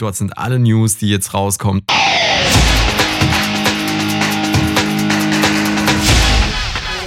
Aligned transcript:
Dort 0.00 0.16
sind 0.16 0.36
alle 0.38 0.58
News, 0.58 0.96
die 0.96 1.10
jetzt 1.10 1.34
rauskommen. 1.34 1.82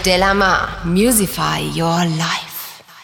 Delamar, 0.06 0.68
Musify 0.86 1.72
Your 1.76 2.06
Life. 2.06 2.54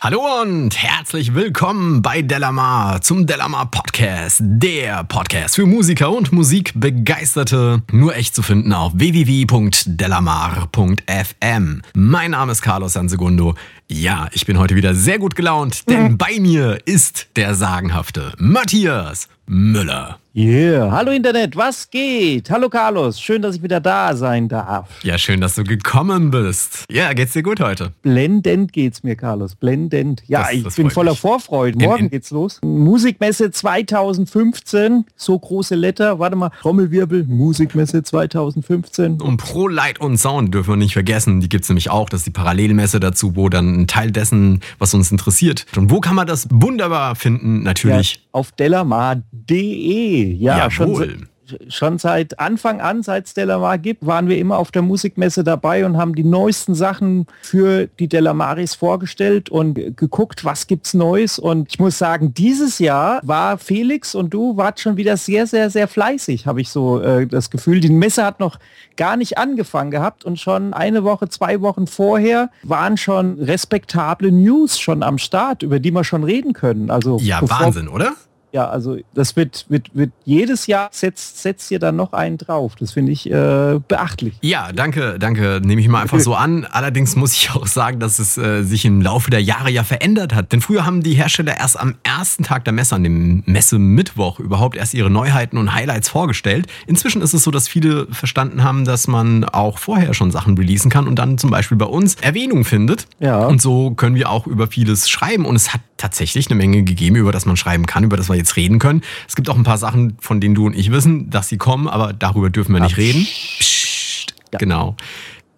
Hallo 0.01 0.21
und 0.43 0.77
herzlich 0.77 1.33
willkommen 1.33 2.03
bei 2.03 2.21
Delamar 2.21 3.01
zum 3.01 3.25
Delamar 3.25 3.71
Podcast, 3.71 4.41
der 4.41 5.03
Podcast 5.05 5.55
für 5.55 5.65
Musiker 5.65 6.11
und 6.11 6.31
Musikbegeisterte. 6.31 7.81
Nur 7.91 8.15
echt 8.15 8.35
zu 8.35 8.43
finden 8.43 8.73
auf 8.73 8.91
www.delamar.fm. 8.95 11.81
Mein 11.95 12.31
Name 12.31 12.51
ist 12.51 12.61
Carlos 12.61 12.93
Sansegundo. 12.93 13.55
Ja, 13.87 14.27
ich 14.33 14.45
bin 14.45 14.59
heute 14.59 14.75
wieder 14.75 14.93
sehr 14.93 15.17
gut 15.17 15.35
gelaunt, 15.35 15.89
denn 15.89 16.15
bei 16.17 16.39
mir 16.39 16.77
ist 16.85 17.29
der 17.35 17.55
sagenhafte 17.55 18.33
Matthias 18.37 19.27
Müller. 19.51 20.19
Yeah, 20.35 20.91
hallo 20.91 21.11
Internet, 21.11 21.55
was 21.55 21.89
geht? 21.89 22.51
Hallo 22.51 22.69
Carlos, 22.69 23.19
schön, 23.19 23.41
dass 23.41 23.55
ich 23.55 23.63
wieder 23.63 23.79
da 23.81 24.15
sein 24.15 24.47
darf. 24.47 24.87
Ja, 25.01 25.17
schön, 25.17 25.41
dass 25.41 25.55
du 25.55 25.63
gekommen 25.63 26.29
bist. 26.29 26.85
Ja, 26.89 27.11
geht's 27.13 27.33
dir 27.33 27.41
gut 27.41 27.59
heute? 27.59 27.91
Blendend 28.03 28.71
geht's 28.71 29.01
mir, 29.01 29.15
Carlos, 29.15 29.55
blendend. 29.55 30.21
Ja, 30.27 30.43
Das- 30.43 30.51
ich 30.53 30.63
das 30.63 30.75
bin 30.75 30.91
voller 30.91 31.11
mich. 31.13 31.19
Vorfreude. 31.19 31.79
In- 31.79 31.83
Morgen 31.89 32.03
in- 32.05 32.09
geht's 32.11 32.29
los. 32.29 32.59
Musikmesse 32.63 33.49
2015, 33.49 35.05
so 35.15 35.37
große 35.37 35.73
Letter. 35.73 36.19
Warte 36.19 36.35
mal, 36.35 36.51
Trommelwirbel, 36.61 37.25
Musikmesse 37.27 38.03
2015. 38.03 39.19
Und 39.19 39.37
Pro 39.37 39.67
Light 39.67 39.99
und 39.99 40.17
Sound 40.19 40.53
dürfen 40.53 40.73
wir 40.73 40.77
nicht 40.77 40.93
vergessen. 40.93 41.41
Die 41.41 41.49
gibt's 41.49 41.69
nämlich 41.69 41.89
auch. 41.89 42.07
Das 42.07 42.19
ist 42.21 42.27
die 42.27 42.31
Parallelmesse 42.31 42.99
dazu, 42.99 43.35
wo 43.35 43.49
dann 43.49 43.81
ein 43.81 43.87
Teil 43.87 44.11
dessen, 44.11 44.61
was 44.77 44.93
uns 44.93 45.11
interessiert. 45.11 45.65
Und 45.75 45.89
wo 45.89 45.99
kann 46.01 46.15
man 46.15 46.27
das 46.27 46.47
wunderbar 46.51 47.15
finden? 47.15 47.57
Ja, 47.57 47.63
Natürlich. 47.63 48.21
Auf 48.31 48.51
delamar.de. 48.51 50.35
Ja, 50.35 50.69
schon, 50.71 50.89
Jawohl. 50.89 51.07
se- 51.19 51.27
schon 51.67 51.97
seit 51.97 52.39
Anfang 52.39 52.81
an, 52.81 53.03
seit 53.03 53.27
es 53.27 53.33
Delamar 53.33 53.77
gibt, 53.77 54.05
waren 54.05 54.27
wir 54.27 54.37
immer 54.37 54.57
auf 54.57 54.71
der 54.71 54.81
Musikmesse 54.81 55.43
dabei 55.43 55.85
und 55.85 55.97
haben 55.97 56.15
die 56.15 56.23
neuesten 56.23 56.75
Sachen 56.75 57.27
für 57.41 57.87
die 57.87 58.07
Delamaris 58.07 58.75
vorgestellt 58.75 59.49
und 59.49 59.75
geguckt, 59.97 60.45
was 60.45 60.67
gibt's 60.67 60.93
Neues. 60.93 61.39
Und 61.39 61.69
ich 61.69 61.79
muss 61.79 61.97
sagen, 61.97 62.33
dieses 62.33 62.79
Jahr 62.79 63.21
war 63.23 63.57
Felix 63.57 64.15
und 64.15 64.33
du 64.33 64.57
wart 64.57 64.79
schon 64.79 64.97
wieder 64.97 65.17
sehr, 65.17 65.47
sehr, 65.47 65.69
sehr 65.69 65.87
fleißig, 65.87 66.45
habe 66.45 66.61
ich 66.61 66.69
so 66.69 67.01
äh, 67.01 67.27
das 67.27 67.49
Gefühl. 67.49 67.79
Die 67.79 67.89
Messe 67.89 68.23
hat 68.23 68.39
noch 68.39 68.59
gar 68.97 69.17
nicht 69.17 69.37
angefangen 69.37 69.91
gehabt 69.91 70.25
und 70.25 70.39
schon 70.39 70.73
eine 70.73 71.03
Woche, 71.03 71.29
zwei 71.29 71.61
Wochen 71.61 71.87
vorher 71.87 72.49
waren 72.63 72.97
schon 72.97 73.39
respektable 73.39 74.31
News 74.31 74.79
schon 74.79 75.03
am 75.03 75.17
Start, 75.17 75.63
über 75.63 75.79
die 75.79 75.91
wir 75.91 76.03
schon 76.03 76.23
reden 76.23 76.53
können. 76.53 76.89
Also 76.89 77.17
Ja, 77.21 77.39
Wahnsinn, 77.41 77.87
oder? 77.87 78.13
Ja, 78.51 78.67
also 78.67 78.97
das 79.13 79.35
wird, 79.35 79.65
wird, 79.69 79.89
wird 79.93 80.11
jedes 80.25 80.67
Jahr 80.67 80.89
setzt, 80.91 81.41
setzt 81.41 81.69
ihr 81.71 81.79
dann 81.79 81.95
noch 81.95 82.13
einen 82.13 82.37
drauf. 82.37 82.75
Das 82.75 82.93
finde 82.93 83.11
ich 83.11 83.29
äh, 83.29 83.79
beachtlich. 83.87 84.35
Ja, 84.41 84.71
danke, 84.71 85.19
danke. 85.19 85.61
Nehme 85.63 85.81
ich 85.81 85.87
mal 85.87 86.01
einfach 86.01 86.19
so 86.19 86.33
an. 86.33 86.65
Allerdings 86.65 87.15
muss 87.15 87.33
ich 87.33 87.51
auch 87.51 87.67
sagen, 87.67 87.99
dass 87.99 88.17
es 88.17 88.37
äh, 88.37 88.63
sich 88.63 88.85
im 88.85 89.01
Laufe 89.01 89.29
der 89.29 89.41
Jahre 89.41 89.69
ja 89.69 89.83
verändert 89.83 90.33
hat. 90.33 90.51
Denn 90.51 90.61
früher 90.61 90.85
haben 90.85 91.03
die 91.03 91.13
Hersteller 91.13 91.57
erst 91.57 91.79
am 91.79 91.95
ersten 92.03 92.43
Tag 92.43 92.65
der 92.65 92.73
Messe, 92.73 92.95
an 92.95 93.03
dem 93.03 93.43
Messe-Mittwoch, 93.45 94.39
überhaupt 94.39 94.75
erst 94.77 94.93
ihre 94.93 95.11
Neuheiten 95.11 95.57
und 95.57 95.73
Highlights 95.73 96.09
vorgestellt. 96.09 96.67
Inzwischen 96.87 97.21
ist 97.21 97.33
es 97.33 97.43
so, 97.43 97.51
dass 97.51 97.67
viele 97.67 98.07
verstanden 98.11 98.63
haben, 98.63 98.83
dass 98.83 99.07
man 99.07 99.45
auch 99.45 99.77
vorher 99.77 100.13
schon 100.13 100.31
Sachen 100.31 100.57
releasen 100.57 100.89
kann 100.89 101.07
und 101.07 101.17
dann 101.17 101.37
zum 101.37 101.51
Beispiel 101.51 101.77
bei 101.77 101.85
uns 101.85 102.15
Erwähnung 102.15 102.65
findet. 102.65 103.05
Ja. 103.19 103.45
Und 103.45 103.61
so 103.61 103.91
können 103.91 104.15
wir 104.15 104.29
auch 104.29 104.47
über 104.47 104.67
vieles 104.67 105.07
schreiben. 105.09 105.45
Und 105.45 105.55
es 105.55 105.73
hat 105.73 105.81
tatsächlich 105.99 106.47
eine 106.47 106.55
Menge 106.55 106.83
gegeben, 106.83 107.15
über 107.15 107.31
das 107.31 107.45
man 107.45 107.57
schreiben 107.57 107.85
kann, 107.85 108.03
über 108.03 108.17
das 108.17 108.29
wir 108.29 108.35
jetzt 108.35 108.55
reden 108.55 108.79
können. 108.79 109.01
Es 109.27 109.35
gibt 109.35 109.49
auch 109.49 109.57
ein 109.57 109.63
paar 109.63 109.77
Sachen, 109.77 110.17
von 110.19 110.41
denen 110.41 110.55
du 110.55 110.65
und 110.65 110.75
ich 110.75 110.91
wissen, 110.91 111.29
dass 111.29 111.49
sie 111.49 111.57
kommen, 111.57 111.87
aber 111.87 112.13
darüber 112.13 112.49
dürfen 112.49 112.73
wir 112.73 112.81
nicht 112.81 112.97
reden. 112.97 113.27
Psst, 113.59 114.33
Genau. 114.57 114.95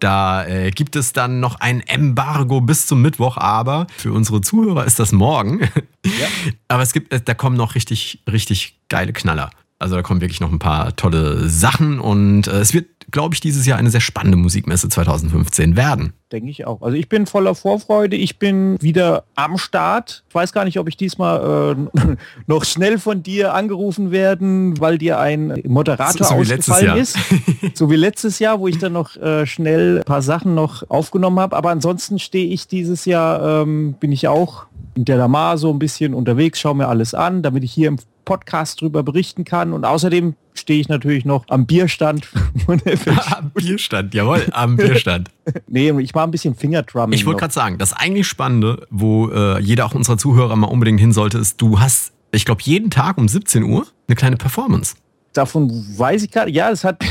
Da 0.00 0.44
äh, 0.46 0.72
gibt 0.72 0.96
es 0.96 1.12
dann 1.12 1.38
noch 1.38 1.60
ein 1.60 1.80
Embargo 1.80 2.60
bis 2.60 2.86
zum 2.86 3.02
Mittwoch, 3.02 3.36
aber 3.36 3.86
für 3.96 4.12
unsere 4.12 4.40
Zuhörer 4.40 4.84
ist 4.84 4.98
das 4.98 5.12
morgen. 5.12 5.60
Aber 6.66 6.82
es 6.82 6.92
gibt, 6.92 7.12
äh, 7.12 7.20
da 7.20 7.34
kommen 7.34 7.56
noch 7.56 7.76
richtig, 7.76 8.20
richtig 8.28 8.80
geile 8.88 9.12
Knaller. 9.12 9.50
Also 9.82 9.96
da 9.96 10.02
kommen 10.02 10.20
wirklich 10.20 10.40
noch 10.40 10.50
ein 10.52 10.58
paar 10.58 10.96
tolle 10.96 11.48
Sachen 11.48 12.00
und 12.00 12.46
äh, 12.46 12.60
es 12.60 12.72
wird, 12.72 12.86
glaube 13.10 13.34
ich, 13.34 13.40
dieses 13.40 13.66
Jahr 13.66 13.78
eine 13.78 13.90
sehr 13.90 14.00
spannende 14.00 14.38
Musikmesse 14.38 14.88
2015 14.88 15.76
werden. 15.76 16.14
Denke 16.30 16.48
ich 16.48 16.66
auch. 16.66 16.80
Also 16.80 16.96
ich 16.96 17.10
bin 17.10 17.26
voller 17.26 17.54
Vorfreude. 17.54 18.16
Ich 18.16 18.38
bin 18.38 18.80
wieder 18.80 19.24
am 19.34 19.58
Start. 19.58 20.24
Ich 20.30 20.34
weiß 20.34 20.54
gar 20.54 20.64
nicht, 20.64 20.78
ob 20.78 20.88
ich 20.88 20.96
diesmal 20.96 21.76
äh, 21.98 22.16
noch 22.46 22.64
schnell 22.64 22.98
von 22.98 23.22
dir 23.22 23.52
angerufen 23.52 24.10
werden, 24.12 24.80
weil 24.80 24.96
dir 24.96 25.18
ein 25.18 25.60
Moderator 25.66 26.26
So- 26.26 26.34
so 26.34 26.40
ausgefallen 26.40 26.96
ist. 26.96 27.18
so 27.74 27.90
wie 27.90 27.96
letztes 27.96 28.38
Jahr, 28.38 28.60
wo 28.60 28.68
ich 28.68 28.78
dann 28.78 28.94
noch 28.94 29.16
äh, 29.16 29.44
schnell 29.46 29.98
ein 29.98 30.04
paar 30.04 30.22
Sachen 30.22 30.54
noch 30.54 30.88
aufgenommen 30.88 31.38
habe. 31.38 31.54
Aber 31.54 31.68
ansonsten 31.70 32.18
stehe 32.18 32.46
ich 32.46 32.66
dieses 32.66 33.04
Jahr, 33.04 33.62
ähm, 33.62 33.94
bin 34.00 34.10
ich 34.12 34.26
auch 34.28 34.66
in 34.94 35.04
Delamar 35.04 35.58
so 35.58 35.70
ein 35.70 35.78
bisschen 35.78 36.14
unterwegs, 36.14 36.60
schaue 36.60 36.76
mir 36.76 36.88
alles 36.88 37.14
an, 37.14 37.42
damit 37.42 37.64
ich 37.64 37.72
hier 37.72 37.88
im 37.88 37.98
Podcast 38.24 38.80
drüber 38.80 39.02
berichten 39.02 39.44
kann. 39.44 39.72
Und 39.72 39.84
außerdem 39.84 40.34
stehe 40.54 40.80
ich 40.80 40.88
natürlich 40.88 41.24
noch 41.24 41.44
am 41.48 41.66
Bierstand. 41.66 42.28
der 42.68 43.36
am 43.36 43.50
Bierstand, 43.50 44.14
jawohl, 44.14 44.46
am 44.52 44.76
Bierstand. 44.76 45.30
nee, 45.66 45.90
ich 46.00 46.14
mache 46.14 46.24
ein 46.24 46.30
bisschen 46.30 46.54
Fingerdrumming. 46.54 47.14
Ich 47.14 47.26
wollte 47.26 47.40
gerade 47.40 47.54
sagen, 47.54 47.78
das 47.78 47.92
eigentlich 47.92 48.26
Spannende, 48.26 48.86
wo 48.90 49.28
äh, 49.28 49.60
jeder 49.60 49.86
auch 49.86 49.94
unserer 49.94 50.18
Zuhörer 50.18 50.56
mal 50.56 50.68
unbedingt 50.68 51.00
hin 51.00 51.12
sollte, 51.12 51.38
ist, 51.38 51.60
du 51.60 51.80
hast, 51.80 52.12
ich 52.30 52.44
glaube, 52.44 52.62
jeden 52.64 52.90
Tag 52.90 53.18
um 53.18 53.28
17 53.28 53.62
Uhr 53.62 53.86
eine 54.08 54.16
kleine 54.16 54.36
Performance. 54.36 54.94
Davon 55.32 55.70
weiß 55.96 56.22
ich 56.24 56.30
gerade. 56.30 56.50
Ja, 56.50 56.68
das 56.68 56.84
hat. 56.84 57.02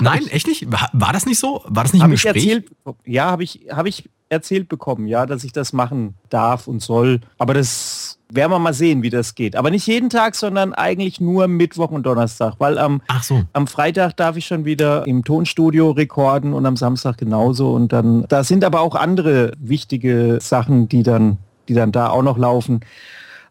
Nein, 0.00 0.24
echt 0.28 0.46
nicht? 0.46 0.70
War, 0.70 0.88
war 0.92 1.12
das 1.12 1.26
nicht 1.26 1.40
so? 1.40 1.64
War 1.66 1.82
das 1.82 1.92
nicht 1.92 2.04
im 2.04 2.12
Gespräch? 2.12 2.46
erzählt. 2.46 2.70
Ja, 3.04 3.28
habe 3.28 3.42
ich, 3.42 3.66
habe 3.72 3.88
ich 3.88 4.08
erzählt 4.28 4.68
bekommen, 4.68 5.06
ja, 5.06 5.26
dass 5.26 5.44
ich 5.44 5.52
das 5.52 5.72
machen 5.72 6.14
darf 6.30 6.66
und 6.66 6.82
soll. 6.82 7.20
Aber 7.38 7.54
das 7.54 8.18
werden 8.28 8.50
wir 8.50 8.58
mal 8.58 8.74
sehen, 8.74 9.02
wie 9.02 9.10
das 9.10 9.34
geht. 9.34 9.54
Aber 9.56 9.70
nicht 9.70 9.86
jeden 9.86 10.10
Tag, 10.10 10.34
sondern 10.34 10.74
eigentlich 10.74 11.20
nur 11.20 11.46
Mittwoch 11.46 11.90
und 11.90 12.04
Donnerstag, 12.04 12.54
weil 12.58 12.78
am 12.78 13.00
Ach 13.06 13.22
so. 13.22 13.42
am 13.52 13.66
Freitag 13.66 14.16
darf 14.16 14.36
ich 14.36 14.46
schon 14.46 14.64
wieder 14.64 15.06
im 15.06 15.24
Tonstudio 15.24 15.90
rekorden 15.90 16.52
und 16.52 16.66
am 16.66 16.76
Samstag 16.76 17.18
genauso. 17.18 17.72
Und 17.72 17.92
dann, 17.92 18.24
da 18.28 18.42
sind 18.42 18.64
aber 18.64 18.80
auch 18.80 18.94
andere 18.94 19.52
wichtige 19.58 20.38
Sachen, 20.40 20.88
die 20.88 21.02
dann, 21.02 21.38
die 21.68 21.74
dann 21.74 21.92
da 21.92 22.08
auch 22.08 22.22
noch 22.22 22.38
laufen. 22.38 22.80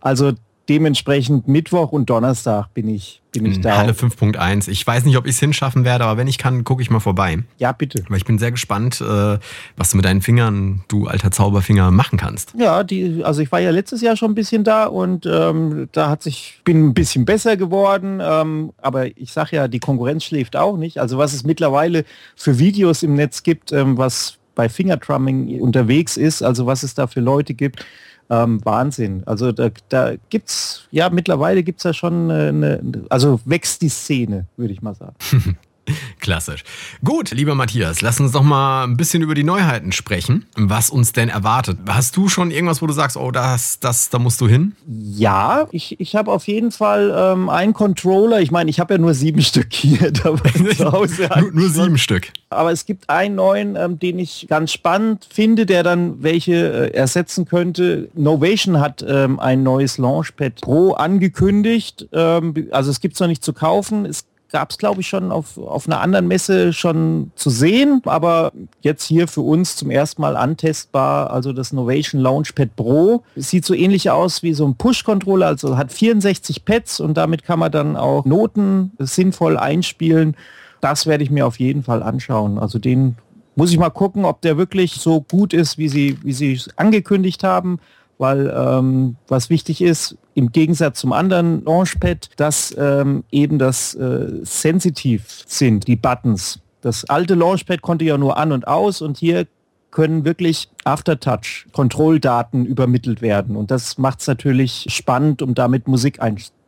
Also 0.01 0.33
dementsprechend 0.69 1.47
Mittwoch 1.47 1.91
und 1.91 2.09
Donnerstag 2.09 2.73
bin 2.73 2.87
ich, 2.87 3.21
bin 3.31 3.45
ich 3.45 3.57
In 3.57 3.61
da. 3.61 3.77
Halle 3.77 3.93
5.1. 3.93 4.69
Ich 4.69 4.85
weiß 4.85 5.05
nicht, 5.05 5.17
ob 5.17 5.25
ich 5.25 5.33
es 5.33 5.39
hinschaffen 5.39 5.85
werde, 5.85 6.05
aber 6.05 6.17
wenn 6.17 6.27
ich 6.27 6.37
kann, 6.37 6.63
gucke 6.63 6.81
ich 6.81 6.89
mal 6.89 6.99
vorbei. 6.99 7.39
Ja, 7.57 7.71
bitte. 7.71 8.03
Weil 8.09 8.17
ich 8.17 8.25
bin 8.25 8.39
sehr 8.39 8.51
gespannt, 8.51 9.01
äh, 9.01 9.37
was 9.77 9.91
du 9.91 9.97
mit 9.97 10.05
deinen 10.05 10.21
Fingern, 10.21 10.83
du 10.87 11.07
alter 11.07 11.31
Zauberfinger, 11.31 11.91
machen 11.91 12.17
kannst. 12.17 12.53
Ja, 12.57 12.83
die, 12.83 13.23
also 13.23 13.41
ich 13.41 13.51
war 13.51 13.59
ja 13.59 13.71
letztes 13.71 14.01
Jahr 14.01 14.17
schon 14.17 14.31
ein 14.31 14.35
bisschen 14.35 14.63
da 14.63 14.85
und 14.85 15.25
ähm, 15.25 15.87
da 15.91 16.09
hat 16.09 16.23
sich, 16.23 16.61
bin 16.63 16.87
ein 16.87 16.93
bisschen 16.93 17.25
besser 17.25 17.57
geworden, 17.57 18.19
ähm, 18.23 18.73
aber 18.81 19.07
ich 19.17 19.31
sag 19.31 19.51
ja, 19.51 19.67
die 19.67 19.79
Konkurrenz 19.79 20.23
schläft 20.23 20.55
auch 20.55 20.77
nicht. 20.77 20.99
Also 20.99 21.17
was 21.17 21.33
es 21.33 21.43
mittlerweile 21.43 22.05
für 22.35 22.57
Videos 22.57 23.03
im 23.03 23.13
Netz 23.13 23.43
gibt, 23.43 23.71
ähm, 23.71 23.97
was 23.97 24.37
bei 24.55 24.69
Fingertrumming 24.69 25.59
unterwegs 25.59 26.17
ist, 26.17 26.41
also 26.41 26.65
was 26.65 26.81
es 26.83 26.95
da 26.95 27.07
für 27.07 27.19
Leute 27.19 27.53
gibt, 27.53 27.85
ähm, 28.29 28.63
Wahnsinn. 28.63 29.23
Also 29.25 29.51
da, 29.51 29.69
da 29.89 30.13
gibt's, 30.29 30.87
ja, 30.91 31.09
mittlerweile 31.09 31.63
gibt's 31.63 31.83
ja 31.83 31.93
schon 31.93 32.31
eine, 32.31 32.81
also 33.09 33.39
wächst 33.45 33.81
die 33.81 33.89
Szene, 33.89 34.45
würde 34.57 34.73
ich 34.73 34.81
mal 34.81 34.95
sagen. 34.95 35.15
Klassisch. 36.19 36.63
Gut, 37.03 37.31
lieber 37.31 37.55
Matthias, 37.55 38.01
lass 38.01 38.19
uns 38.19 38.31
doch 38.31 38.43
mal 38.43 38.83
ein 38.83 38.97
bisschen 38.97 39.21
über 39.21 39.35
die 39.35 39.43
Neuheiten 39.43 39.91
sprechen, 39.91 40.45
was 40.55 40.89
uns 40.89 41.11
denn 41.11 41.29
erwartet. 41.29 41.77
Hast 41.87 42.17
du 42.17 42.27
schon 42.29 42.51
irgendwas, 42.51 42.81
wo 42.81 42.87
du 42.87 42.93
sagst, 42.93 43.17
oh, 43.17 43.31
das, 43.31 43.79
das, 43.79 44.09
da 44.09 44.19
musst 44.19 44.41
du 44.41 44.47
hin? 44.47 44.75
Ja, 44.87 45.67
ich, 45.71 45.99
ich 45.99 46.15
habe 46.15 46.31
auf 46.31 46.47
jeden 46.47 46.71
Fall 46.71 47.13
ähm, 47.15 47.49
einen 47.49 47.73
Controller. 47.73 48.41
Ich 48.41 48.51
meine, 48.51 48.69
ich 48.69 48.79
habe 48.79 48.95
ja 48.95 48.97
nur 48.97 49.13
sieben 49.13 49.41
Stück 49.43 49.73
hier 49.73 50.11
dabei 50.11 50.51
zu 50.73 50.91
Hause. 50.91 51.29
nur, 51.39 51.51
nur 51.51 51.69
sieben 51.69 51.97
Stück. 51.97 52.31
Aber 52.49 52.71
es 52.71 52.85
gibt 52.85 53.09
einen 53.09 53.35
neuen, 53.35 53.75
ähm, 53.75 53.99
den 53.99 54.19
ich 54.19 54.47
ganz 54.49 54.71
spannend 54.71 55.27
finde, 55.29 55.65
der 55.65 55.83
dann 55.83 56.23
welche 56.23 56.53
äh, 56.53 56.93
ersetzen 56.93 57.45
könnte. 57.45 58.09
Novation 58.15 58.79
hat 58.79 59.05
ähm, 59.07 59.39
ein 59.39 59.63
neues 59.63 59.97
Launchpad 59.97 60.61
Pro 60.61 60.93
angekündigt. 60.93 62.07
Ähm, 62.13 62.69
also 62.71 62.89
es 62.91 62.99
gibt 62.99 63.15
es 63.15 63.19
noch 63.19 63.27
nicht 63.27 63.43
zu 63.43 63.53
kaufen. 63.53 64.05
Es 64.05 64.25
gab 64.55 64.71
es, 64.71 64.77
glaube 64.77 65.01
ich, 65.01 65.07
schon 65.09 65.33
auf, 65.33 65.57
auf 65.57 65.85
einer 65.85 65.99
anderen 65.99 66.29
Messe 66.29 66.71
schon 66.71 67.29
zu 67.35 67.49
sehen, 67.49 68.01
aber 68.05 68.53
jetzt 68.79 69.03
hier 69.03 69.27
für 69.27 69.41
uns 69.41 69.75
zum 69.75 69.91
ersten 69.91 70.21
Mal 70.21 70.37
antestbar, 70.37 71.29
also 71.29 71.51
das 71.51 71.73
Novation 71.73 72.21
Launchpad 72.21 72.73
Pro. 72.77 73.21
Sieht 73.35 73.65
so 73.65 73.73
ähnlich 73.73 74.11
aus 74.11 74.43
wie 74.43 74.53
so 74.53 74.65
ein 74.65 74.75
Push-Controller, 74.75 75.47
also 75.47 75.75
hat 75.75 75.91
64 75.91 76.63
Pads 76.63 77.01
und 77.01 77.17
damit 77.17 77.43
kann 77.43 77.59
man 77.59 77.69
dann 77.69 77.97
auch 77.97 78.23
Noten 78.23 78.93
sinnvoll 78.97 79.57
einspielen. 79.57 80.37
Das 80.79 81.05
werde 81.05 81.25
ich 81.25 81.31
mir 81.31 81.45
auf 81.45 81.59
jeden 81.59 81.83
Fall 81.83 82.01
anschauen. 82.01 82.57
Also 82.57 82.79
den 82.79 83.17
muss 83.57 83.71
ich 83.71 83.77
mal 83.77 83.89
gucken, 83.89 84.23
ob 84.23 84.39
der 84.39 84.55
wirklich 84.57 84.93
so 84.93 85.19
gut 85.19 85.53
ist, 85.53 85.77
wie 85.77 85.89
sie, 85.89 86.17
wie 86.23 86.31
sie 86.31 86.53
es 86.53 86.69
angekündigt 86.77 87.43
haben. 87.43 87.79
Weil 88.17 88.53
ähm, 88.55 89.15
was 89.27 89.49
wichtig 89.49 89.81
ist, 89.81 90.17
im 90.33 90.51
Gegensatz 90.51 90.99
zum 90.99 91.13
anderen 91.13 91.63
Launchpad, 91.63 92.29
dass 92.37 92.75
ähm, 92.77 93.23
eben 93.31 93.57
das 93.59 93.95
äh, 93.95 94.27
sensitiv 94.43 95.43
sind, 95.45 95.87
die 95.87 95.95
Buttons. 95.95 96.59
Das 96.81 97.05
alte 97.09 97.35
Launchpad 97.35 97.81
konnte 97.81 98.05
ja 98.05 98.17
nur 98.17 98.37
an 98.37 98.51
und 98.51 98.67
aus 98.67 99.01
und 99.01 99.17
hier 99.17 99.47
können 99.95 100.25
wirklich 100.25 100.69
Aftertouch-Kontrolldaten 100.83 102.65
übermittelt 102.65 103.21
werden. 103.21 103.55
Und 103.55 103.71
das 103.71 103.97
macht 103.97 104.19
es 104.19 104.27
natürlich 104.27 104.87
spannend, 104.89 105.41
um 105.41 105.55
damit 105.55 105.87
Musik 105.87 106.21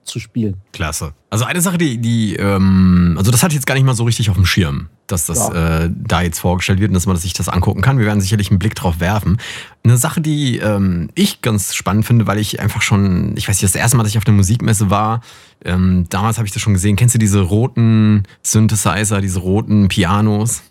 einzuspielen. 0.07 0.55
Klasse. 0.71 1.13
Also 1.29 1.45
eine 1.45 1.61
Sache, 1.61 1.77
die, 1.77 1.97
die 1.97 2.35
ähm, 2.35 3.15
also 3.17 3.31
das 3.31 3.43
hatte 3.43 3.51
ich 3.51 3.55
jetzt 3.55 3.67
gar 3.67 3.75
nicht 3.75 3.83
mal 3.83 3.93
so 3.93 4.05
richtig 4.05 4.29
auf 4.29 4.35
dem 4.35 4.45
Schirm, 4.45 4.87
dass 5.07 5.25
das 5.25 5.49
ja. 5.49 5.83
äh, 5.83 5.91
da 5.93 6.21
jetzt 6.21 6.39
vorgestellt 6.39 6.79
wird 6.79 6.89
und 6.89 6.93
dass 6.93 7.05
man 7.05 7.17
sich 7.17 7.33
das 7.33 7.49
angucken 7.49 7.81
kann. 7.81 7.99
Wir 7.99 8.05
werden 8.05 8.21
sicherlich 8.21 8.49
einen 8.49 8.59
Blick 8.59 8.75
drauf 8.75 8.99
werfen. 8.99 9.37
Eine 9.83 9.97
Sache, 9.97 10.21
die 10.21 10.57
ähm, 10.57 11.09
ich 11.15 11.41
ganz 11.41 11.75
spannend 11.75 12.05
finde, 12.05 12.27
weil 12.27 12.39
ich 12.39 12.59
einfach 12.59 12.81
schon, 12.81 13.35
ich 13.35 13.47
weiß 13.47 13.61
nicht, 13.61 13.63
das 13.63 13.79
erste 13.79 13.97
Mal, 13.97 14.03
dass 14.03 14.11
ich 14.11 14.17
auf 14.17 14.23
der 14.23 14.33
Musikmesse 14.33 14.89
war, 14.89 15.21
ähm, 15.65 16.05
damals 16.09 16.37
habe 16.37 16.47
ich 16.47 16.53
das 16.53 16.61
schon 16.61 16.73
gesehen. 16.73 16.95
Kennst 16.95 17.15
du 17.15 17.19
diese 17.19 17.41
roten 17.41 18.23
Synthesizer, 18.41 19.21
diese 19.21 19.39
roten 19.39 19.89
Pianos 19.89 20.63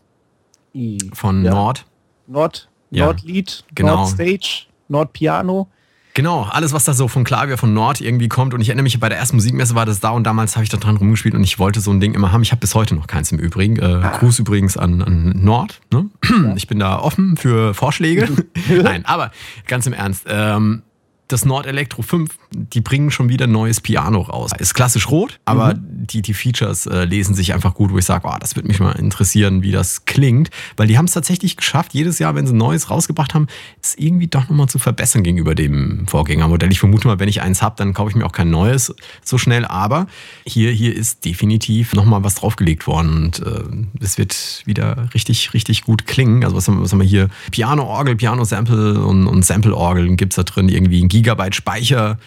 von 1.13 1.45
ja. 1.45 1.51
Nord? 1.51 1.87
Nord, 2.27 2.69
ja. 2.91 3.05
Nordlied, 3.05 3.65
genau. 3.75 3.97
Nordstage, 3.97 4.67
Nordpiano. 4.89 5.69
Genau, 6.17 6.45
alles, 6.45 6.73
was 6.73 6.85
da 6.85 6.95
so 6.95 7.09
von 7.09 7.25
Klavier 7.25 7.59
von 7.59 7.75
Nord 7.75 8.01
irgendwie 8.01 8.29
kommt. 8.29 8.55
Und 8.55 8.63
ich 8.63 8.71
erinnere 8.71 8.85
mich, 8.85 8.99
bei 8.99 9.11
der 9.11 9.19
ersten 9.19 9.37
Musikmesse 9.37 9.75
war 9.75 9.85
das 9.85 10.01
da 10.01 10.09
und 10.09 10.25
damals 10.25 10.57
habe 10.57 10.65
ich 10.65 10.71
da 10.71 10.79
dran 10.79 10.97
rumgespielt 10.97 11.35
und 11.35 11.45
ich 11.45 11.59
wollte 11.59 11.83
so 11.83 11.91
ein 11.91 12.01
Ding 12.01 12.15
immer 12.15 12.33
haben. 12.33 12.41
Ich 12.41 12.53
habe 12.53 12.61
bis 12.61 12.75
heute 12.75 12.95
noch 12.95 13.07
keins 13.07 13.33
im 13.33 13.39
Übrigen. 13.39 13.77
Äh, 13.77 13.85
ah. 13.85 14.17
Gruß 14.17 14.39
übrigens 14.39 14.79
an, 14.79 15.03
an 15.03 15.35
Nord. 15.45 15.83
Ne? 15.93 16.07
Ich 16.57 16.69
bin 16.69 16.79
da 16.79 16.99
offen 17.01 17.37
für 17.37 17.75
Vorschläge. 17.75 18.31
Nein, 18.83 19.05
aber 19.05 19.31
ganz 19.67 19.87
im 19.87 19.93
Ernst. 19.93 20.25
Ähm, 20.27 20.85
das 21.29 21.45
Nord 21.45 21.67
Electro 21.67 22.03
5, 22.03 22.31
die 22.53 22.81
bringen 22.81 23.11
schon 23.11 23.29
wieder 23.29 23.47
ein 23.47 23.53
neues 23.53 23.81
Piano 23.81 24.21
raus. 24.21 24.53
Ist 24.59 24.75
klassisch 24.75 25.11
rot, 25.11 25.41
aber 25.45 25.75
mhm. 25.75 26.07
die, 26.07 26.23
die 26.23 26.35
Features 26.35 26.87
äh, 26.87 27.05
lesen 27.05 27.35
sich 27.35 27.53
einfach 27.53 27.75
gut, 27.75 27.93
wo 27.93 27.99
ich 27.99 28.05
sage, 28.05 28.29
oh, 28.29 28.37
das 28.39 28.55
würde 28.55 28.69
mich 28.69 28.79
mal 28.79 28.93
interessieren, 28.93 29.63
wie 29.63 29.73
das 29.73 30.05
klingt. 30.05 30.51
Weil 30.77 30.87
die 30.87 30.99
haben 30.99 31.07
es 31.07 31.13
tatsächlich 31.13 31.57
geschafft, 31.57 31.95
jedes 31.95 32.19
Jahr, 32.19 32.35
wenn 32.35 32.47
sie 32.47 32.55
ein 32.55 32.59
neues 32.59 32.91
rausgebracht 32.91 33.35
haben, 33.35 33.49
es 33.83 33.97
irgendwie 33.97 34.29
doch 34.29 34.49
nochmal 34.49 34.69
zu 34.69 34.79
verbessern 34.79 35.25
gegenüber 35.25 35.55
dem 35.55 36.07
Vorgängermodell. 36.07 36.71
Ich 36.71 36.79
vermute 36.79 37.09
mal, 37.09 37.19
wenn 37.19 37.29
ich 37.29 37.43
eins 37.43 37.61
habe, 37.61 37.75
dann 37.77 37.93
kaufe 37.93 38.11
ich 38.11 38.17
mir 38.17 38.25
auch 38.25 38.33
kein 38.33 38.51
neues 38.51 38.95
so 39.25 39.37
schnell. 39.37 39.65
Aber 39.65 40.07
hier, 40.47 40.71
hier 40.71 40.95
ist 40.95 41.25
definitiv 41.25 41.93
nochmal 41.95 42.23
was 42.23 42.37
draufgelegt 42.37 42.87
worden 42.87 43.15
und 43.15 43.41
äh, 43.41 43.65
es 44.01 44.17
wird 44.19 44.63
wieder 44.65 45.09
richtig, 45.13 45.55
richtig 45.55 45.83
gut 45.83 46.07
klingen. 46.07 46.45
Also 46.45 46.57
was 46.57 46.69
haben, 46.69 46.81
was 46.81 46.93
haben 46.93 47.01
wir 47.01 47.07
hier? 47.07 47.29
Piano-Orgel, 47.51 48.15
Piano-Sample 48.15 49.01
und, 49.01 49.27
und 49.27 49.45
Sample-Orgeln 49.45 50.17
gibt 50.17 50.33
es 50.33 50.37
da 50.37 50.45
drin. 50.45 50.69
Irgendwie 50.69 51.03
ein 51.03 51.09
Gigabyte 51.17 51.55
Speicher 51.55 52.19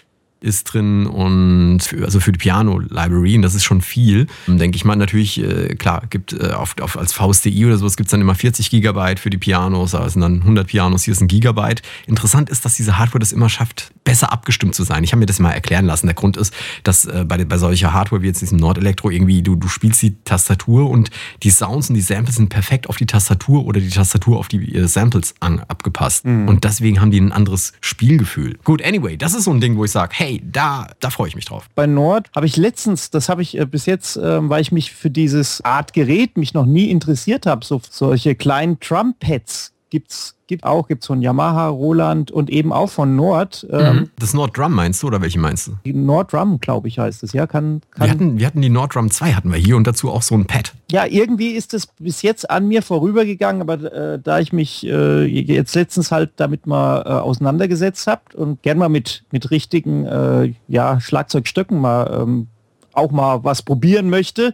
ist 0.41 0.65
drin 0.65 1.05
und 1.05 1.79
für, 1.81 2.03
also 2.03 2.19
für 2.19 2.31
die 2.31 2.37
Piano-Library, 2.37 3.35
und 3.35 3.41
das 3.41 3.55
ist 3.55 3.63
schon 3.63 3.81
viel, 3.81 4.27
denke 4.47 4.75
ich 4.75 4.85
mal 4.85 4.95
natürlich, 4.95 5.41
äh, 5.41 5.75
klar, 5.75 6.03
gibt 6.09 6.33
äh, 6.33 6.51
auf, 6.51 6.75
auf, 6.81 6.97
als 6.97 7.13
VSTI 7.13 7.65
oder 7.65 7.77
sowas 7.77 7.97
gibt 7.97 8.07
es 8.07 8.11
dann 8.11 8.21
immer 8.21 8.35
40 8.35 8.69
Gigabyte 8.69 9.19
für 9.19 9.29
die 9.29 9.37
Pianos, 9.37 9.95
aber 9.95 10.05
es 10.05 10.13
sind 10.13 10.21
dann 10.21 10.41
100 10.41 10.67
Pianos, 10.67 11.03
hier 11.03 11.11
ist 11.11 11.21
ein 11.21 11.27
Gigabyte. 11.27 11.81
Interessant 12.07 12.49
ist, 12.49 12.63
dass 12.63 12.75
diese 12.75 12.97
Hardware 12.97 13.19
das 13.19 13.31
immer 13.31 13.49
schafft, 13.49 13.91
besser 14.03 14.31
abgestimmt 14.31 14.75
zu 14.75 14.83
sein. 14.83 15.03
Ich 15.03 15.11
habe 15.11 15.19
mir 15.19 15.25
das 15.25 15.39
mal 15.39 15.51
erklären 15.51 15.85
lassen. 15.85 16.07
Der 16.07 16.15
Grund 16.15 16.37
ist, 16.37 16.53
dass 16.83 17.05
äh, 17.05 17.25
bei, 17.27 17.43
bei 17.43 17.57
solcher 17.57 17.93
Hardware 17.93 18.21
wie 18.21 18.27
jetzt 18.27 18.41
diesem 18.41 18.59
Nord-Elektro 18.59 19.09
irgendwie, 19.09 19.41
du, 19.41 19.55
du 19.55 19.67
spielst 19.67 20.01
die 20.01 20.15
Tastatur 20.23 20.89
und 20.89 21.09
die 21.43 21.49
Sounds 21.49 21.89
und 21.89 21.95
die 21.95 22.01
Samples 22.01 22.35
sind 22.35 22.49
perfekt 22.49 22.87
auf 22.87 22.97
die 22.97 23.05
Tastatur 23.05 23.65
oder 23.65 23.81
die 23.81 23.89
Tastatur 23.89 24.39
auf 24.39 24.47
die 24.47 24.73
äh, 24.73 24.87
Samples 24.87 25.35
an, 25.41 25.59
abgepasst. 25.59 26.25
Mhm. 26.25 26.47
Und 26.47 26.63
deswegen 26.63 27.01
haben 27.01 27.11
die 27.11 27.19
ein 27.19 27.31
anderes 27.31 27.73
Spielgefühl. 27.81 28.57
Gut, 28.63 28.83
anyway, 28.83 29.17
das 29.17 29.33
ist 29.33 29.43
so 29.43 29.51
ein 29.51 29.59
Ding, 29.59 29.75
wo 29.75 29.83
ich 29.83 29.91
sage, 29.91 30.13
hey, 30.15 30.28
hey, 30.29 30.41
da, 30.43 30.87
da 30.99 31.09
freue 31.09 31.27
ich 31.27 31.35
mich 31.35 31.45
drauf. 31.45 31.67
Bei 31.73 31.87
Nord 31.87 32.29
habe 32.35 32.45
ich 32.45 32.55
letztens, 32.55 33.09
das 33.09 33.29
habe 33.29 33.41
ich 33.41 33.57
äh, 33.57 33.65
bis 33.65 33.85
jetzt, 33.85 34.15
äh, 34.15 34.49
weil 34.49 34.61
ich 34.61 34.71
mich 34.71 34.91
für 34.91 35.09
dieses 35.09 35.61
Art 35.61 35.93
Gerät 35.93 36.37
mich 36.37 36.53
noch 36.53 36.65
nie 36.65 36.91
interessiert 36.91 37.45
habe, 37.45 37.65
so 37.65 37.81
solche 37.89 38.35
kleinen 38.35 38.79
Trumpets 38.79 39.73
gibt's 39.89 40.35
gibt 40.47 40.63
auch 40.63 40.87
gibt's 40.87 41.05
von 41.05 41.21
Yamaha, 41.21 41.67
Roland 41.67 42.31
und 42.31 42.49
eben 42.49 42.73
auch 42.73 42.89
von 42.89 43.15
Nord. 43.15 43.67
Ähm, 43.69 43.95
mhm. 43.95 44.09
das 44.17 44.33
Nord 44.33 44.57
Drum 44.57 44.73
meinst 44.73 45.03
du 45.03 45.07
oder 45.07 45.21
welche 45.21 45.39
meinst 45.39 45.67
du? 45.67 45.73
Die 45.85 45.93
Nord 45.93 46.33
Drum, 46.33 46.59
glaube 46.59 46.87
ich, 46.87 46.97
heißt 46.97 47.21
es. 47.21 47.33
Ja, 47.33 47.45
kann, 47.45 47.81
kann 47.91 48.07
wir 48.07 48.11
hatten 48.11 48.39
wir 48.39 48.47
hatten 48.47 48.61
die 48.61 48.69
Nord 48.69 48.95
Drum 48.95 49.11
2 49.11 49.33
hatten 49.33 49.51
wir 49.51 49.59
hier 49.59 49.77
und 49.77 49.85
dazu 49.85 50.09
auch 50.09 50.23
so 50.23 50.35
ein 50.35 50.45
Pad. 50.45 50.73
Ja, 50.91 51.05
irgendwie 51.05 51.51
ist 51.51 51.75
es 51.75 51.85
bis 51.85 52.23
jetzt 52.23 52.49
an 52.49 52.67
mir 52.67 52.81
vorübergegangen, 52.81 53.61
aber 53.61 53.93
äh, 53.93 54.19
da 54.19 54.39
ich 54.39 54.51
mich 54.51 54.85
äh, 54.87 55.25
jetzt 55.25 55.75
letztens 55.75 56.11
halt 56.11 56.31
damit 56.37 56.65
mal 56.65 57.03
äh, 57.05 57.09
auseinandergesetzt 57.09 58.07
habe 58.07 58.21
und 58.35 58.63
gern 58.63 58.79
mal 58.79 58.89
mit 58.89 59.23
mit 59.31 59.51
richtigen 59.51 60.05
äh, 60.05 60.53
ja 60.67 60.99
Schlagzeugstöcken 60.99 61.79
mal 61.79 62.21
ähm, 62.21 62.47
auch 62.93 63.11
mal 63.11 63.43
was 63.43 63.61
probieren 63.61 64.09
möchte 64.09 64.53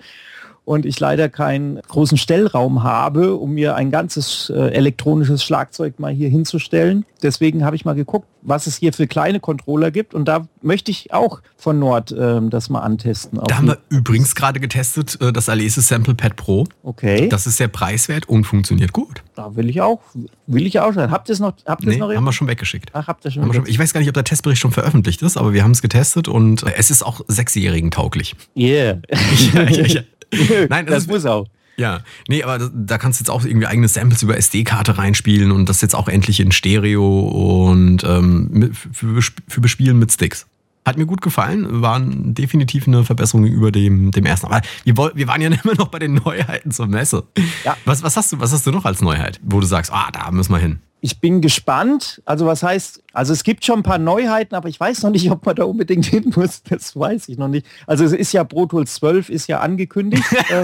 und 0.66 0.86
ich 0.86 1.00
leider 1.00 1.30
keinen 1.30 1.80
großen 1.88 2.18
Stellraum 2.18 2.84
habe, 2.84 3.36
um 3.36 3.52
mir 3.52 3.76
ein 3.76 3.92
ganzes 3.92 4.50
äh, 4.50 4.70
elektronisches 4.70 5.44
Schlagzeug 5.44 6.00
mal 6.00 6.12
hier 6.12 6.30
hinzustellen. 6.30 7.06
Deswegen 7.22 7.64
habe 7.64 7.76
ich 7.76 7.86
mal 7.86 7.94
geguckt, 7.94 8.28
was 8.42 8.68
es 8.68 8.76
hier 8.76 8.94
für 8.94 9.08
kleine 9.08 9.40
Controller 9.40 9.92
gibt 9.92 10.14
und 10.14 10.26
da 10.26 10.48
möchte 10.62 10.92
ich 10.92 11.14
auch 11.14 11.42
von 11.56 11.80
Nord 11.80 12.12
äh, 12.12 12.42
das 12.50 12.70
mal 12.70 12.82
antesten. 12.82 13.40
Da 13.48 13.58
haben 13.58 13.68
wir 13.68 13.78
übrigens 13.90 14.36
gerade 14.36 14.60
getestet, 14.60 15.20
äh, 15.22 15.32
das 15.32 15.50
Alesis 15.50 15.88
Sample 15.88 16.16
Pad 16.16 16.36
Pro. 16.36 16.66
Okay. 16.84 17.30
Das 17.30 17.48
ist 17.48 17.58
sehr 17.58 17.68
preiswert 17.68 18.28
und 18.28 18.44
funktioniert 18.46 18.92
gut. 18.92 19.24
Da 19.36 19.56
will 19.56 19.70
ich 19.70 19.82
auch, 19.82 20.02
will 20.48 20.66
ich 20.66 20.80
auch 20.80 20.94
sein. 20.94 21.12
Habt 21.12 21.30
ihr 21.30 21.34
es 21.34 21.40
noch? 21.40 21.54
Habt 21.66 21.86
nee, 21.86 21.98
noch 21.98 22.14
haben 22.14 22.24
wir 22.24 22.34
schon 22.34 22.48
weggeschickt. 22.48 22.90
Ach, 22.94 23.08
habt 23.08 23.26
ihr 23.26 23.32
schon, 23.32 23.52
schon 23.54 23.66
Ich 23.68 23.78
weiß 23.80 23.94
gar 23.94 24.00
nicht, 24.00 24.10
ob 24.10 24.14
der 24.14 24.24
Testbericht 24.24 24.62
schon 24.62 24.72
veröffentlicht 24.72 25.22
ist, 25.22 25.38
aber 25.38 25.54
wir 25.54 25.64
haben 25.64 25.72
es 25.72 25.82
getestet 25.82 26.28
und 26.28 26.64
es 26.64 26.92
ist 26.92 27.04
auch 27.04 27.22
Sechsjährigen 27.28 27.92
tauglich. 27.92 28.36
Yeah. 28.56 29.00
ja, 29.54 29.64
ja, 29.64 29.86
ja. 29.86 30.02
Nein, 30.70 30.86
das, 30.86 31.06
das 31.06 31.08
muss 31.08 31.26
auch. 31.26 31.48
Ja, 31.78 32.02
nee, 32.28 32.42
aber 32.44 32.70
da 32.74 32.98
kannst 32.98 33.20
du 33.20 33.24
jetzt 33.24 33.30
auch 33.30 33.44
irgendwie 33.44 33.68
eigene 33.68 33.88
Samples 33.88 34.24
über 34.24 34.38
SD-Karte 34.38 34.98
reinspielen 34.98 35.52
und 35.52 35.68
das 35.68 35.82
jetzt 35.82 35.96
auch 35.96 36.08
endlich 36.08 36.40
in 36.40 36.52
Stereo 36.52 37.68
und 37.70 38.04
ähm, 38.04 38.72
für, 38.94 39.22
für 39.22 39.62
Bespielen 39.62 40.00
mit 40.00 40.12
Sticks. 40.12 40.48
Hat 40.86 40.98
mir 40.98 41.08
gut 41.08 41.22
gefallen, 41.22 41.82
war 41.82 42.00
definitiv 42.00 42.88
eine 42.88 43.04
Verbesserung 43.04 43.46
über 43.46 43.72
dem, 43.72 44.12
dem 44.12 44.26
ersten. 44.26 44.46
Aber 44.46 44.62
wir, 44.84 44.96
wir 45.16 45.28
waren 45.28 45.42
ja 45.42 45.50
immer 45.64 45.74
noch 45.76 45.88
bei 45.88 46.00
den 46.00 46.14
Neuheiten 46.14 46.72
zur 46.72 46.88
Messe. 46.88 47.24
Ja. 47.64 47.76
Was, 47.86 48.04
was, 48.04 48.16
hast 48.16 48.32
du, 48.32 48.40
was 48.40 48.54
hast 48.54 48.68
du 48.68 48.72
noch 48.72 48.86
als 48.86 49.02
Neuheit, 49.02 49.40
wo 49.44 49.60
du 49.60 49.66
sagst, 49.66 49.92
ah, 49.92 50.10
da 50.14 50.32
müssen 50.32 50.54
wir 50.54 50.60
hin? 50.60 50.80
Ich 51.06 51.20
bin 51.20 51.40
gespannt. 51.40 52.24
Also 52.26 52.48
was 52.48 52.64
heißt, 52.64 53.04
also 53.14 53.32
es 53.32 53.44
gibt 53.44 53.64
schon 53.64 53.82
ein 53.82 53.84
paar 53.84 54.00
Neuheiten, 54.00 54.56
aber 54.56 54.70
ich 54.70 54.80
weiß 54.80 55.04
noch 55.04 55.12
nicht, 55.12 55.30
ob 55.30 55.46
man 55.46 55.56
da 55.56 55.66
unbedingt 55.66 56.06
hin 56.08 56.34
muss. 56.36 56.64
Das 56.64 56.96
weiß 56.96 57.30
ich 57.30 57.38
noch 57.38 57.48
nicht. 57.48 57.68
Also 57.86 58.04
es 58.04 58.12
ist 58.12 58.34
ja 58.34 58.44
Pro 58.44 58.66
Tools 58.66 58.96
12 58.96 59.30
ist 59.30 59.48
ja 59.48 59.60
angekündigt. 59.60 60.24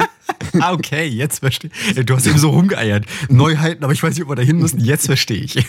ah, 0.59 0.71
okay, 0.73 1.05
jetzt 1.05 1.39
verstehe 1.39 1.69
ich. 1.95 2.05
Du 2.07 2.15
hast 2.15 2.25
eben 2.25 2.39
so 2.39 2.49
rumgeeiert. 2.49 3.05
Neuheiten, 3.29 3.83
aber 3.83 3.93
ich 3.93 4.01
weiß 4.01 4.15
nicht, 4.15 4.23
ob 4.23 4.29
wir 4.29 4.35
da 4.35 4.41
hin 4.41 4.57
müssen. 4.57 4.79
Jetzt 4.79 5.05
verstehe 5.05 5.43
ich. 5.43 5.63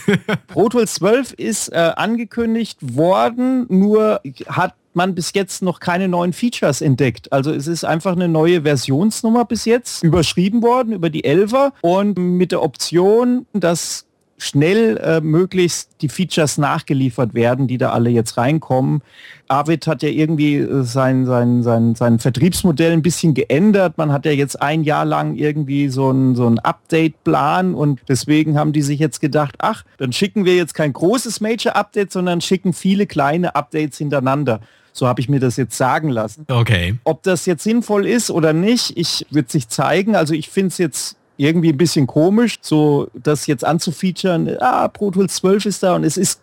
Pro 0.46 0.70
Tools 0.70 0.94
12 0.94 1.34
ist 1.34 1.68
äh, 1.68 1.92
angekündigt 1.94 2.78
worden, 2.96 3.66
nur 3.68 4.22
hat 4.46 4.74
man 4.94 5.14
bis 5.14 5.32
jetzt 5.34 5.62
noch 5.62 5.80
keine 5.80 6.08
neuen 6.08 6.32
Features 6.32 6.80
entdeckt. 6.80 7.30
Also 7.30 7.52
es 7.52 7.66
ist 7.66 7.84
einfach 7.84 8.12
eine 8.12 8.28
neue 8.28 8.62
Versionsnummer 8.62 9.44
bis 9.44 9.66
jetzt 9.66 10.02
überschrieben 10.02 10.62
worden 10.62 10.92
über 10.92 11.10
die 11.10 11.24
11er 11.24 11.72
und 11.82 12.16
mit 12.16 12.52
der 12.52 12.62
Option, 12.62 13.46
dass 13.52 14.06
schnell 14.42 14.96
äh, 14.98 15.20
möglichst 15.20 15.90
die 16.00 16.08
Features 16.08 16.58
nachgeliefert 16.58 17.34
werden, 17.34 17.68
die 17.68 17.78
da 17.78 17.90
alle 17.90 18.10
jetzt 18.10 18.36
reinkommen. 18.36 19.02
Arvid 19.48 19.86
hat 19.86 20.02
ja 20.02 20.08
irgendwie 20.08 20.56
äh, 20.56 20.82
sein, 20.82 21.26
sein, 21.26 21.62
sein, 21.62 21.94
sein 21.94 22.18
Vertriebsmodell 22.18 22.92
ein 22.92 23.02
bisschen 23.02 23.34
geändert. 23.34 23.98
Man 23.98 24.12
hat 24.12 24.26
ja 24.26 24.32
jetzt 24.32 24.60
ein 24.60 24.82
Jahr 24.82 25.04
lang 25.04 25.36
irgendwie 25.36 25.88
so 25.88 26.10
ein, 26.10 26.34
so 26.34 26.48
ein 26.48 26.58
Update-Plan 26.58 27.74
und 27.74 28.00
deswegen 28.08 28.58
haben 28.58 28.72
die 28.72 28.82
sich 28.82 28.98
jetzt 28.98 29.20
gedacht, 29.20 29.54
ach, 29.58 29.84
dann 29.98 30.12
schicken 30.12 30.44
wir 30.44 30.56
jetzt 30.56 30.74
kein 30.74 30.92
großes 30.92 31.40
Major-Update, 31.40 32.12
sondern 32.12 32.40
schicken 32.40 32.72
viele 32.72 33.06
kleine 33.06 33.54
Updates 33.54 33.98
hintereinander. 33.98 34.60
So 34.92 35.06
habe 35.06 35.20
ich 35.20 35.28
mir 35.28 35.40
das 35.40 35.56
jetzt 35.56 35.76
sagen 35.76 36.08
lassen. 36.08 36.46
Okay. 36.48 36.96
Ob 37.04 37.22
das 37.22 37.46
jetzt 37.46 37.62
sinnvoll 37.62 38.06
ist 38.06 38.30
oder 38.30 38.52
nicht, 38.52 38.96
ich 38.96 39.26
würde 39.30 39.50
sich 39.50 39.68
zeigen. 39.68 40.16
Also 40.16 40.34
ich 40.34 40.50
finde 40.50 40.68
es 40.68 40.78
jetzt 40.78 41.16
irgendwie 41.42 41.70
ein 41.70 41.76
bisschen 41.76 42.06
komisch, 42.06 42.58
so 42.60 43.08
das 43.14 43.46
jetzt 43.46 43.64
anzufeaturen, 43.64 44.56
ah, 44.60 44.86
Pro 44.88 45.10
Tools 45.10 45.34
12 45.36 45.66
ist 45.66 45.82
da 45.82 45.96
und 45.96 46.04
es 46.04 46.16
ist 46.16 46.40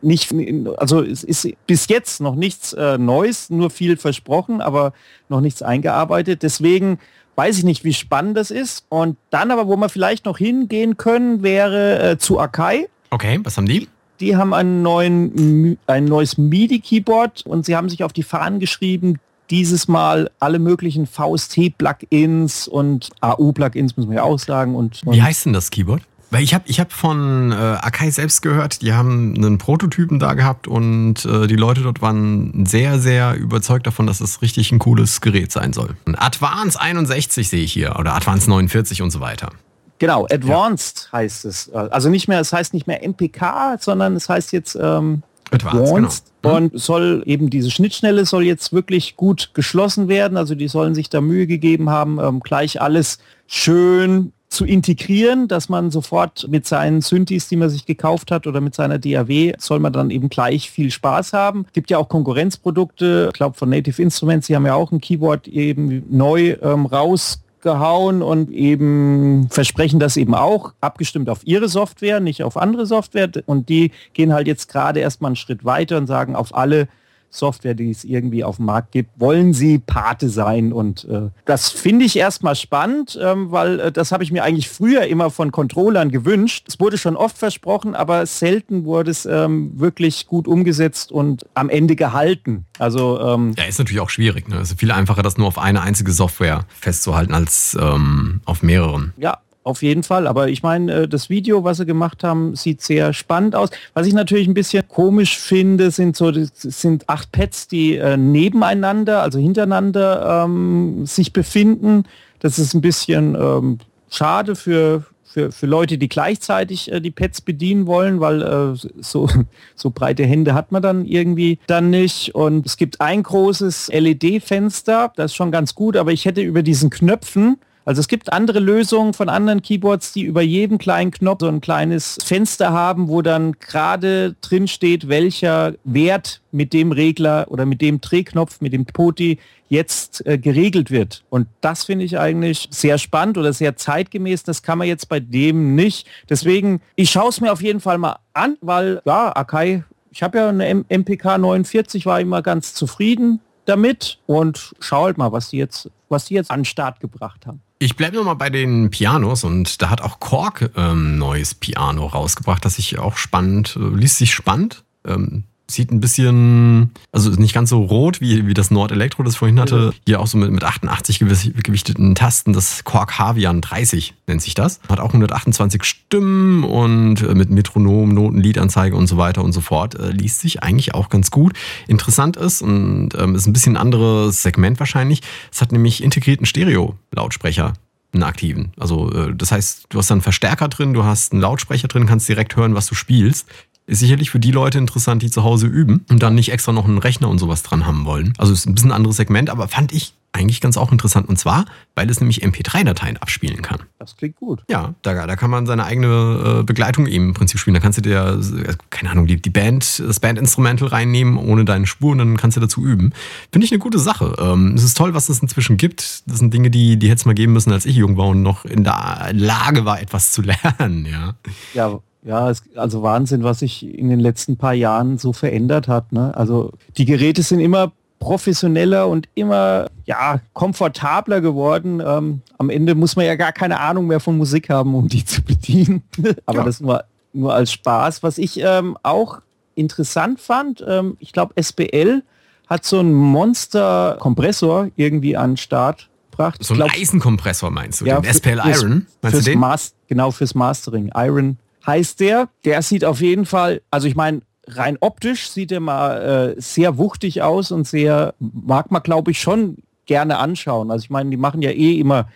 nicht, 0.00 0.32
also 0.78 1.02
es 1.02 1.24
ist 1.24 1.48
bis 1.66 1.88
jetzt 1.88 2.20
noch 2.20 2.34
nichts 2.34 2.72
äh, 2.72 2.96
Neues, 2.96 3.50
nur 3.50 3.68
viel 3.68 3.96
versprochen, 3.96 4.60
aber 4.62 4.92
noch 5.28 5.40
nichts 5.40 5.60
eingearbeitet. 5.60 6.42
Deswegen 6.42 6.98
weiß 7.34 7.58
ich 7.58 7.64
nicht, 7.64 7.84
wie 7.84 7.92
spannend 7.92 8.36
das 8.36 8.50
ist. 8.50 8.86
Und 8.88 9.18
dann 9.30 9.50
aber, 9.50 9.66
wo 9.66 9.76
wir 9.76 9.88
vielleicht 9.88 10.24
noch 10.24 10.38
hingehen 10.38 10.96
können, 10.96 11.42
wäre 11.42 12.12
äh, 12.12 12.18
zu 12.18 12.38
Akai. 12.38 12.88
Okay, 13.10 13.40
was 13.42 13.56
haben 13.56 13.66
die? 13.66 13.88
Die 14.20 14.36
haben 14.36 14.54
einen 14.54 14.82
neuen, 14.82 15.78
ein 15.86 16.04
neues 16.06 16.38
MIDI-Keyboard 16.38 17.44
und 17.44 17.66
sie 17.66 17.76
haben 17.76 17.88
sich 17.90 18.04
auf 18.04 18.12
die 18.12 18.22
Fahnen 18.22 18.58
geschrieben, 18.58 19.18
dieses 19.50 19.88
Mal 19.88 20.30
alle 20.40 20.58
möglichen 20.58 21.06
VST-Plugins 21.06 22.68
und 22.68 23.10
AU-Plugins, 23.20 23.96
muss 23.96 24.06
man 24.06 24.16
ja 24.16 24.22
auch 24.22 24.38
sagen. 24.38 24.74
Und, 24.74 25.02
und 25.04 25.14
Wie 25.14 25.22
heißt 25.22 25.46
denn 25.46 25.52
das 25.52 25.70
Keyboard? 25.70 26.02
Weil 26.30 26.42
ich 26.42 26.52
habe 26.52 26.64
ich 26.66 26.78
hab 26.78 26.92
von 26.92 27.52
äh, 27.52 27.54
Akai 27.54 28.10
selbst 28.10 28.42
gehört, 28.42 28.82
die 28.82 28.92
haben 28.92 29.34
einen 29.34 29.56
Prototypen 29.56 30.18
da 30.18 30.34
gehabt 30.34 30.68
und 30.68 31.24
äh, 31.24 31.46
die 31.46 31.56
Leute 31.56 31.80
dort 31.80 32.02
waren 32.02 32.66
sehr, 32.66 32.98
sehr 32.98 33.34
überzeugt 33.34 33.86
davon, 33.86 34.06
dass 34.06 34.20
es 34.20 34.42
richtig 34.42 34.70
ein 34.70 34.78
cooles 34.78 35.22
Gerät 35.22 35.52
sein 35.52 35.72
soll. 35.72 35.96
Advance 36.16 36.78
61 36.78 37.48
sehe 37.48 37.62
ich 37.62 37.72
hier 37.72 37.96
oder 37.98 38.14
Advance 38.14 38.48
49 38.50 39.00
und 39.00 39.10
so 39.10 39.20
weiter. 39.20 39.50
Genau, 39.98 40.26
Advanced 40.30 41.08
ja. 41.10 41.18
heißt 41.18 41.44
es. 41.46 41.70
Also 41.72 42.10
nicht 42.10 42.28
mehr, 42.28 42.40
es 42.40 42.52
heißt 42.52 42.74
nicht 42.74 42.86
mehr 42.86 43.02
MPK, 43.02 43.78
sondern 43.80 44.14
es 44.14 44.28
heißt 44.28 44.52
jetzt 44.52 44.76
ähm, 44.80 45.22
Advanced, 45.52 46.24
genau. 46.42 46.60
Mhm. 46.60 46.64
und 46.72 46.80
soll 46.80 47.22
eben 47.26 47.50
diese 47.50 47.70
Schnittstelle 47.70 48.26
soll 48.26 48.44
jetzt 48.44 48.72
wirklich 48.72 49.16
gut 49.16 49.50
geschlossen 49.54 50.08
werden. 50.08 50.36
Also 50.36 50.54
die 50.54 50.68
sollen 50.68 50.94
sich 50.94 51.08
da 51.10 51.20
Mühe 51.20 51.46
gegeben 51.46 51.90
haben, 51.90 52.18
ähm, 52.20 52.40
gleich 52.40 52.80
alles 52.80 53.18
schön 53.46 54.32
zu 54.48 54.64
integrieren, 54.64 55.46
dass 55.46 55.68
man 55.68 55.90
sofort 55.90 56.46
mit 56.48 56.66
seinen 56.66 57.02
Synthes, 57.02 57.48
die 57.48 57.56
man 57.56 57.68
sich 57.68 57.84
gekauft 57.84 58.30
hat 58.30 58.46
oder 58.46 58.60
mit 58.60 58.74
seiner 58.74 58.98
DAW, 58.98 59.52
soll 59.58 59.78
man 59.78 59.92
dann 59.92 60.10
eben 60.10 60.30
gleich 60.30 60.70
viel 60.70 60.90
Spaß 60.90 61.34
haben. 61.34 61.66
Gibt 61.72 61.90
ja 61.90 61.98
auch 61.98 62.08
Konkurrenzprodukte, 62.08 63.26
ich 63.28 63.34
glaube 63.34 63.58
von 63.58 63.68
Native 63.68 64.00
Instruments, 64.00 64.46
die 64.46 64.56
haben 64.56 64.64
ja 64.64 64.74
auch 64.74 64.90
ein 64.90 65.00
Keyboard 65.00 65.48
eben 65.48 66.04
neu 66.08 66.56
ähm, 66.62 66.86
raus 66.86 67.40
gehauen 67.60 68.22
und 68.22 68.50
eben 68.50 69.48
versprechen 69.50 70.00
das 70.00 70.16
eben 70.16 70.34
auch, 70.34 70.72
abgestimmt 70.80 71.28
auf 71.28 71.40
ihre 71.44 71.68
Software, 71.68 72.20
nicht 72.20 72.42
auf 72.42 72.56
andere 72.56 72.86
Software. 72.86 73.30
Und 73.46 73.68
die 73.68 73.92
gehen 74.12 74.32
halt 74.32 74.46
jetzt 74.46 74.68
gerade 74.68 75.00
erstmal 75.00 75.30
einen 75.30 75.36
Schritt 75.36 75.64
weiter 75.64 75.96
und 75.96 76.06
sagen, 76.06 76.36
auf 76.36 76.54
alle 76.54 76.88
Software, 77.30 77.74
die 77.74 77.90
es 77.90 78.04
irgendwie 78.04 78.44
auf 78.44 78.56
dem 78.56 78.66
Markt 78.66 78.92
gibt, 78.92 79.10
wollen 79.20 79.52
sie 79.52 79.78
Pate 79.78 80.28
sein. 80.28 80.72
Und 80.72 81.04
äh, 81.04 81.28
das 81.44 81.70
finde 81.70 82.04
ich 82.04 82.16
erstmal 82.16 82.56
spannend, 82.56 83.18
ähm, 83.20 83.50
weil 83.50 83.80
äh, 83.80 83.92
das 83.92 84.12
habe 84.12 84.24
ich 84.24 84.32
mir 84.32 84.44
eigentlich 84.44 84.68
früher 84.68 85.06
immer 85.06 85.30
von 85.30 85.52
Controllern 85.52 86.10
gewünscht. 86.10 86.66
Es 86.68 86.80
wurde 86.80 86.98
schon 86.98 87.16
oft 87.16 87.36
versprochen, 87.38 87.94
aber 87.94 88.26
selten 88.26 88.84
wurde 88.84 89.10
es 89.10 89.26
ähm, 89.26 89.72
wirklich 89.78 90.26
gut 90.26 90.48
umgesetzt 90.48 91.12
und 91.12 91.46
am 91.54 91.68
Ende 91.68 91.96
gehalten. 91.96 92.66
Also 92.78 93.20
ähm, 93.20 93.54
ja, 93.56 93.64
ist 93.64 93.78
natürlich 93.78 94.00
auch 94.00 94.10
schwierig. 94.10 94.48
Ne? 94.48 94.56
Es 94.56 94.70
ist 94.70 94.80
viel 94.80 94.90
einfacher, 94.90 95.22
das 95.22 95.36
nur 95.36 95.48
auf 95.48 95.58
eine 95.58 95.82
einzige 95.82 96.12
Software 96.12 96.64
festzuhalten 96.80 97.34
als 97.34 97.76
ähm, 97.80 98.40
auf 98.44 98.62
mehreren. 98.62 99.12
Ja, 99.18 99.38
auf 99.68 99.82
jeden 99.82 100.02
Fall. 100.02 100.26
Aber 100.26 100.48
ich 100.48 100.62
meine, 100.62 100.92
äh, 100.92 101.08
das 101.08 101.28
Video, 101.28 101.62
was 101.62 101.76
sie 101.76 101.86
gemacht 101.86 102.24
haben, 102.24 102.56
sieht 102.56 102.80
sehr 102.80 103.12
spannend 103.12 103.54
aus. 103.54 103.68
Was 103.92 104.06
ich 104.06 104.14
natürlich 104.14 104.48
ein 104.48 104.54
bisschen 104.54 104.88
komisch 104.88 105.38
finde, 105.38 105.90
sind 105.90 106.16
so 106.16 106.32
sind 106.32 107.08
acht 107.08 107.30
Pads, 107.32 107.68
die 107.68 107.96
äh, 107.96 108.16
nebeneinander, 108.16 109.22
also 109.22 109.38
hintereinander 109.38 110.44
ähm, 110.44 111.04
sich 111.06 111.32
befinden. 111.32 112.04
Das 112.40 112.58
ist 112.58 112.74
ein 112.74 112.80
bisschen 112.80 113.34
ähm, 113.34 113.78
schade 114.10 114.56
für, 114.56 115.04
für, 115.24 115.52
für 115.52 115.66
Leute, 115.66 115.98
die 115.98 116.08
gleichzeitig 116.08 116.90
äh, 116.90 117.00
die 117.00 117.10
Pads 117.10 117.42
bedienen 117.42 117.86
wollen, 117.86 118.20
weil 118.20 118.42
äh, 118.42 119.02
so, 119.02 119.28
so 119.74 119.90
breite 119.90 120.24
Hände 120.24 120.54
hat 120.54 120.72
man 120.72 120.80
dann 120.80 121.04
irgendwie 121.04 121.58
dann 121.66 121.90
nicht. 121.90 122.34
Und 122.34 122.64
es 122.64 122.78
gibt 122.78 123.02
ein 123.02 123.22
großes 123.22 123.90
LED-Fenster, 123.92 125.12
das 125.14 125.32
ist 125.32 125.36
schon 125.36 125.52
ganz 125.52 125.74
gut, 125.74 125.96
aber 125.96 126.12
ich 126.12 126.24
hätte 126.24 126.40
über 126.40 126.62
diesen 126.62 126.88
Knöpfen 126.88 127.58
also 127.88 128.00
es 128.00 128.08
gibt 128.08 128.34
andere 128.34 128.58
Lösungen 128.58 129.14
von 129.14 129.30
anderen 129.30 129.62
Keyboards, 129.62 130.12
die 130.12 130.20
über 130.20 130.42
jedem 130.42 130.76
kleinen 130.76 131.10
Knopf 131.10 131.40
so 131.40 131.48
ein 131.48 131.62
kleines 131.62 132.18
Fenster 132.22 132.70
haben, 132.70 133.08
wo 133.08 133.22
dann 133.22 133.52
gerade 133.60 134.36
drin 134.42 134.68
steht, 134.68 135.08
welcher 135.08 135.72
Wert 135.84 136.42
mit 136.52 136.74
dem 136.74 136.92
Regler 136.92 137.46
oder 137.48 137.64
mit 137.64 137.80
dem 137.80 138.02
Drehknopf, 138.02 138.60
mit 138.60 138.74
dem 138.74 138.84
Poti 138.84 139.38
jetzt 139.70 140.26
äh, 140.26 140.36
geregelt 140.36 140.90
wird. 140.90 141.24
Und 141.30 141.48
das 141.62 141.84
finde 141.84 142.04
ich 142.04 142.18
eigentlich 142.18 142.68
sehr 142.70 142.98
spannend 142.98 143.38
oder 143.38 143.54
sehr 143.54 143.74
zeitgemäß. 143.74 144.42
Das 144.42 144.62
kann 144.62 144.76
man 144.76 144.86
jetzt 144.86 145.08
bei 145.08 145.18
dem 145.18 145.74
nicht. 145.74 146.06
Deswegen, 146.28 146.82
ich 146.94 147.08
schaue 147.08 147.30
es 147.30 147.40
mir 147.40 147.50
auf 147.50 147.62
jeden 147.62 147.80
Fall 147.80 147.96
mal 147.96 148.18
an, 148.34 148.58
weil 148.60 149.00
ja, 149.06 149.34
Akai, 149.34 149.82
ich 150.10 150.22
habe 150.22 150.36
ja 150.36 150.50
eine 150.50 150.66
M 150.66 150.84
MPK 150.90 151.38
49, 151.38 152.04
war 152.04 152.20
immer 152.20 152.42
ganz 152.42 152.74
zufrieden 152.74 153.40
damit 153.64 154.18
und 154.26 154.74
schau 154.78 155.04
halt 155.04 155.16
mal, 155.16 155.32
was 155.32 155.48
die 155.48 155.56
jetzt, 155.56 155.90
was 156.10 156.26
die 156.26 156.34
jetzt 156.34 156.50
an 156.50 156.60
den 156.60 156.64
Start 156.66 157.00
gebracht 157.00 157.46
haben. 157.46 157.62
Ich 157.80 157.94
bleibe 157.94 158.16
nochmal 158.16 158.36
bei 158.36 158.50
den 158.50 158.90
Pianos 158.90 159.44
und 159.44 159.80
da 159.80 159.90
hat 159.90 160.00
auch 160.00 160.18
Korg 160.18 160.70
ähm, 160.76 161.16
neues 161.16 161.54
Piano 161.54 162.06
rausgebracht, 162.06 162.64
das 162.64 162.74
sich 162.74 162.98
auch 162.98 163.16
spannend, 163.16 163.78
äh, 163.80 163.96
liest 163.96 164.18
sich 164.18 164.34
spannend. 164.34 164.84
Ähm, 165.06 165.44
Sieht 165.70 165.90
ein 165.90 166.00
bisschen, 166.00 166.92
also 167.12 167.30
nicht 167.30 167.52
ganz 167.52 167.68
so 167.68 167.82
rot 167.82 168.22
wie, 168.22 168.46
wie 168.46 168.54
das 168.54 168.70
Nord 168.70 168.90
Elektro, 168.90 169.22
das 169.22 169.36
vorhin 169.36 169.60
hatte. 169.60 169.92
Hier 170.06 170.18
auch 170.18 170.26
so 170.26 170.38
mit, 170.38 170.50
mit 170.50 170.64
88 170.64 171.18
gewichteten 171.18 172.14
Tasten. 172.14 172.54
Das 172.54 172.84
Korg 172.84 173.18
Havian 173.18 173.60
30 173.60 174.14
nennt 174.26 174.40
sich 174.40 174.54
das. 174.54 174.80
Hat 174.88 174.98
auch 174.98 175.08
128 175.08 175.84
Stimmen 175.84 176.64
und 176.64 177.22
äh, 177.22 177.34
mit 177.34 177.50
Metronom, 177.50 178.14
Noten, 178.14 178.40
Liedanzeige 178.40 178.96
und 178.96 179.08
so 179.08 179.18
weiter 179.18 179.44
und 179.44 179.52
so 179.52 179.60
fort. 179.60 179.94
Äh, 179.94 180.10
liest 180.10 180.40
sich 180.40 180.62
eigentlich 180.62 180.94
auch 180.94 181.10
ganz 181.10 181.30
gut. 181.30 181.52
Interessant 181.86 182.38
ist 182.38 182.62
und 182.62 183.10
ähm, 183.18 183.34
ist 183.34 183.46
ein 183.46 183.52
bisschen 183.52 183.74
ein 183.74 183.82
anderes 183.82 184.42
Segment 184.42 184.80
wahrscheinlich. 184.80 185.20
Es 185.52 185.60
hat 185.60 185.72
nämlich 185.72 186.02
integrierten 186.02 186.46
Stereo-Lautsprecher 186.46 187.74
einen 188.12 188.22
aktiven. 188.22 188.72
Also 188.78 189.12
äh, 189.12 189.34
das 189.34 189.52
heißt, 189.52 189.86
du 189.90 189.98
hast 189.98 190.10
dann 190.10 190.16
einen 190.16 190.22
Verstärker 190.22 190.68
drin, 190.68 190.94
du 190.94 191.04
hast 191.04 191.32
einen 191.32 191.42
Lautsprecher 191.42 191.88
drin, 191.88 192.06
kannst 192.06 192.28
direkt 192.28 192.56
hören, 192.56 192.74
was 192.74 192.86
du 192.86 192.94
spielst. 192.94 193.46
Ist 193.88 194.00
sicherlich 194.00 194.28
für 194.28 194.38
die 194.38 194.50
Leute 194.50 194.76
interessant, 194.76 195.22
die 195.22 195.30
zu 195.30 195.44
Hause 195.44 195.66
üben 195.66 196.04
und 196.10 196.22
dann 196.22 196.34
nicht 196.34 196.52
extra 196.52 196.72
noch 196.72 196.84
einen 196.84 196.98
Rechner 196.98 197.30
und 197.30 197.38
sowas 197.38 197.62
dran 197.62 197.86
haben 197.86 198.04
wollen. 198.04 198.34
Also 198.36 198.52
ist 198.52 198.66
ein 198.66 198.74
bisschen 198.74 198.90
ein 198.90 198.96
anderes 198.96 199.16
Segment, 199.16 199.48
aber 199.48 199.66
fand 199.66 199.92
ich 199.92 200.12
eigentlich 200.32 200.60
ganz 200.60 200.76
auch 200.76 200.92
interessant. 200.92 201.26
Und 201.26 201.38
zwar, 201.38 201.64
weil 201.94 202.10
es 202.10 202.20
nämlich 202.20 202.44
MP3-Dateien 202.44 203.16
abspielen 203.16 203.62
kann. 203.62 203.80
Das 203.98 204.14
klingt 204.16 204.36
gut. 204.36 204.62
Ja, 204.68 204.94
da, 205.00 205.26
da 205.26 205.36
kann 205.36 205.50
man 205.50 205.64
seine 205.64 205.86
eigene 205.86 206.60
äh, 206.60 206.62
Begleitung 206.64 207.06
eben 207.06 207.28
im 207.28 207.34
Prinzip 207.34 207.58
spielen. 207.58 207.72
Da 207.72 207.80
kannst 207.80 207.96
du 207.96 208.02
dir, 208.02 208.38
äh, 208.66 208.74
keine 208.90 209.10
Ahnung, 209.10 209.26
die, 209.26 209.40
die 209.40 209.48
Band, 209.50 210.00
das 210.00 210.20
Band-Instrumental 210.20 210.88
reinnehmen, 210.88 211.38
ohne 211.38 211.64
deine 211.64 211.86
Spur 211.86 212.12
und 212.12 212.18
dann 212.18 212.36
kannst 212.36 212.58
du 212.58 212.60
dazu 212.60 212.84
üben. 212.84 213.14
Finde 213.52 213.64
ich 213.64 213.72
eine 213.72 213.78
gute 213.78 213.98
Sache. 213.98 214.36
Ähm, 214.38 214.74
es 214.76 214.84
ist 214.84 214.98
toll, 214.98 215.14
was 215.14 215.30
es 215.30 215.40
inzwischen 215.40 215.78
gibt. 215.78 216.22
Das 216.26 216.38
sind 216.38 216.52
Dinge, 216.52 216.70
die, 216.70 216.98
die 216.98 217.08
hätte 217.08 217.20
es 217.20 217.24
mal 217.24 217.34
geben 217.34 217.54
müssen, 217.54 217.72
als 217.72 217.86
ich 217.86 217.96
jung 217.96 218.18
war 218.18 218.26
und 218.26 218.42
noch 218.42 218.66
in 218.66 218.84
der 218.84 219.30
Lage 219.32 219.86
war, 219.86 220.00
etwas 220.00 220.30
zu 220.32 220.42
lernen. 220.78 221.06
Ja, 221.06 221.34
ja 221.72 222.00
ja, 222.28 222.50
es, 222.50 222.62
also 222.76 223.02
Wahnsinn, 223.02 223.42
was 223.42 223.60
sich 223.60 223.82
in 223.82 224.10
den 224.10 224.20
letzten 224.20 224.58
paar 224.58 224.74
Jahren 224.74 225.16
so 225.16 225.32
verändert 225.32 225.88
hat. 225.88 226.12
Ne? 226.12 226.36
Also 226.36 226.72
die 226.98 227.06
Geräte 227.06 227.42
sind 227.42 227.58
immer 227.58 227.92
professioneller 228.18 229.08
und 229.08 229.30
immer 229.34 229.86
ja 230.04 230.40
komfortabler 230.52 231.40
geworden. 231.40 232.02
Ähm, 232.04 232.42
am 232.58 232.68
Ende 232.68 232.94
muss 232.94 233.16
man 233.16 233.24
ja 233.24 233.34
gar 233.34 233.52
keine 233.52 233.80
Ahnung 233.80 234.08
mehr 234.08 234.20
von 234.20 234.36
Musik 234.36 234.68
haben, 234.68 234.94
um 234.94 235.08
die 235.08 235.24
zu 235.24 235.42
bedienen. 235.42 236.02
Aber 236.44 236.58
ja. 236.58 236.64
das 236.64 236.80
nur, 236.80 237.04
nur 237.32 237.54
als 237.54 237.72
Spaß. 237.72 238.22
Was 238.22 238.36
ich 238.36 238.60
ähm, 238.60 238.98
auch 239.02 239.40
interessant 239.74 240.38
fand, 240.38 240.84
ähm, 240.86 241.16
ich 241.20 241.32
glaube 241.32 241.54
SBL 241.58 242.22
hat 242.66 242.84
so 242.84 242.98
einen 242.98 243.14
Monster-Kompressor 243.14 244.88
irgendwie 244.96 245.34
an 245.34 245.52
den 245.52 245.56
Start 245.56 246.10
gebracht. 246.30 246.62
So 246.62 246.74
ein 246.74 246.82
Eisenkompressor 246.82 247.70
meinst 247.70 248.02
du? 248.02 248.04
Ja, 248.04 248.20
den 248.20 248.30
SPL 248.30 248.60
Iron? 248.66 249.06
Meinst 249.22 249.38
du 249.38 249.50
den? 249.50 249.58
Mas 249.58 249.94
genau, 250.08 250.30
fürs 250.30 250.54
Mastering. 250.54 251.10
Iron 251.14 251.56
heißt 251.88 252.20
der. 252.20 252.48
Der 252.64 252.82
sieht 252.82 253.04
auf 253.04 253.20
jeden 253.20 253.46
Fall, 253.46 253.80
also 253.90 254.06
ich 254.06 254.14
meine, 254.14 254.42
rein 254.68 254.98
optisch 255.00 255.48
sieht 255.48 255.72
er 255.72 255.80
mal 255.80 256.54
äh, 256.56 256.60
sehr 256.60 256.98
wuchtig 256.98 257.42
aus 257.42 257.72
und 257.72 257.88
sehr, 257.88 258.34
mag 258.38 258.92
man 258.92 259.02
glaube 259.02 259.30
ich 259.30 259.40
schon 259.40 259.78
gerne 260.06 260.38
anschauen. 260.38 260.90
Also 260.90 261.04
ich 261.04 261.10
meine, 261.10 261.30
die 261.30 261.36
machen 261.36 261.62
ja 261.62 261.70
eh 261.70 261.98
immer 261.98 262.28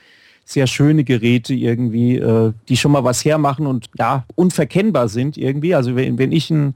sehr 0.45 0.67
schöne 0.67 1.05
Geräte 1.05 1.55
irgendwie, 1.55 2.17
äh, 2.17 2.53
die 2.69 2.77
schon 2.77 2.93
mal 2.93 3.05
was 3.05 3.25
hermachen 3.25 3.67
und 3.67 3.91
ja, 3.99 4.25
unverkennbar 4.35 5.09
sind 5.09 5.37
irgendwie. 5.37 5.75
Also 5.75 5.95
wenn, 5.95 6.19
wenn 6.19 6.33
ich 6.33 6.51
ein 6.51 6.75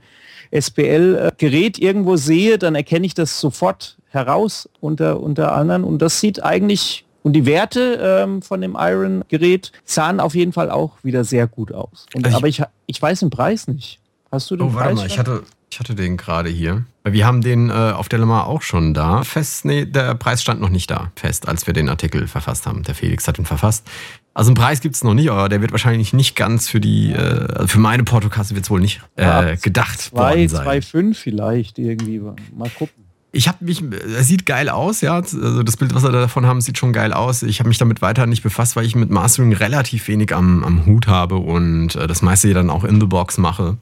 SPL-Gerät 0.51 1.79
irgendwo 1.79 2.17
sehe, 2.17 2.59
dann 2.59 2.75
erkenne 2.75 3.07
ich 3.07 3.15
das 3.15 3.41
sofort 3.41 3.97
heraus 4.11 4.69
unter, 4.81 5.21
unter 5.21 5.53
anderen 5.53 5.83
und 5.83 6.01
das 6.01 6.21
sieht 6.21 6.43
eigentlich 6.45 7.06
und 7.27 7.33
die 7.33 7.45
Werte 7.45 7.99
ähm, 8.01 8.41
von 8.41 8.61
dem 8.61 8.77
Iron-Gerät 8.79 9.73
sahen 9.85 10.21
auf 10.21 10.37
jeden 10.37 10.53
Fall 10.53 10.71
auch 10.71 10.93
wieder 11.03 11.25
sehr 11.25 11.49
gut 11.49 11.73
aus. 11.73 12.07
Und, 12.15 12.25
also 12.25 12.37
aber 12.37 12.47
ich, 12.47 12.63
ich 12.87 13.03
weiß 13.03 13.19
den 13.19 13.31
Preis 13.31 13.67
nicht. 13.67 13.99
Hast 14.31 14.49
du 14.49 14.55
den 14.55 14.69
oh, 14.69 14.71
Preis? 14.71 14.85
Warte 14.85 14.95
mal, 14.95 15.07
ich 15.09 15.19
hatte, 15.19 15.43
ich 15.69 15.81
hatte 15.81 15.97
den 15.97 16.17
gerade 16.19 16.51
hier. 16.51 16.85
Wir 17.03 17.27
haben 17.27 17.41
den 17.41 17.69
äh, 17.69 17.73
auf 17.73 18.09
der 18.09 18.21
Lemar 18.21 18.47
auch 18.47 18.63
schon 18.63 18.95
da. 18.95 19.25
Fest, 19.25 19.65
nee, 19.65 19.87
der 19.87 20.15
Preis 20.15 20.41
stand 20.41 20.61
noch 20.61 20.69
nicht 20.69 20.89
da 20.89 21.11
fest, 21.17 21.49
als 21.49 21.67
wir 21.67 21.75
den 21.75 21.89
Artikel 21.89 22.29
verfasst 22.29 22.65
haben. 22.65 22.85
Der 22.85 22.95
Felix 22.95 23.27
hat 23.27 23.41
ihn 23.41 23.45
verfasst. 23.45 23.89
Also 24.33 24.51
einen 24.51 24.55
Preis 24.55 24.81
gibt 24.81 24.95
es 24.95 25.03
noch 25.03 25.15
nicht, 25.15 25.29
aber 25.29 25.49
der 25.49 25.61
wird 25.61 25.73
wahrscheinlich 25.73 26.13
nicht 26.13 26.37
ganz 26.37 26.69
für 26.69 26.79
die, 26.79 27.11
äh, 27.11 27.17
also 27.17 27.67
für 27.67 27.81
meine 27.81 28.05
Portokasse 28.05 28.55
wird 28.55 28.67
es 28.67 28.71
wohl 28.71 28.81
nicht 28.81 29.01
äh, 29.17 29.57
gedacht 29.57 30.01
zwei, 30.01 30.37
worden 30.37 30.49
sein. 30.49 30.69
2,5 30.81 31.15
vielleicht 31.15 31.79
irgendwie. 31.81 32.21
Mal 32.55 32.71
gucken 32.71 33.06
ich 33.37 33.49
habe 33.49 33.65
mich, 33.65 33.83
er 33.83 34.25
sieht 34.25 34.47
geil 34.47 34.69
aus, 34.69 35.03
ja. 35.03 35.15
Also 35.15 35.63
das 35.63 35.77
Bild, 35.77 35.95
was 35.95 36.05
er 36.05 36.13
davon 36.13 36.47
haben, 36.47 36.61
sieht 36.61 36.79
schon 36.79 36.93
geil 36.93 37.13
aus. 37.13 37.43
Ich 37.43 37.61
habe 37.61 37.69
mich 37.69 37.79
damit 37.79 38.03
weiter 38.03 38.27
nicht 38.27 38.43
befasst, 38.43 38.77
weil 38.77 38.87
ich 38.87 38.97
mit 38.97 39.11
Mastering 39.11 39.53
relativ 39.53 40.09
wenig 40.09 40.35
am, 40.35 40.65
am 40.65 40.87
Hut 40.87 41.07
habe 41.07 41.37
und 41.37 41.95
äh, 41.95 42.07
das 42.07 42.23
meiste 42.23 42.53
dann 42.55 42.71
auch 42.71 42.85
in 42.85 43.01
the 43.01 43.07
box 43.07 43.39
mache. 43.39 43.77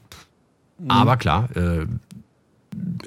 Mhm. 0.79 0.91
Aber 0.91 1.17
klar, 1.17 1.49
äh, 1.55 1.85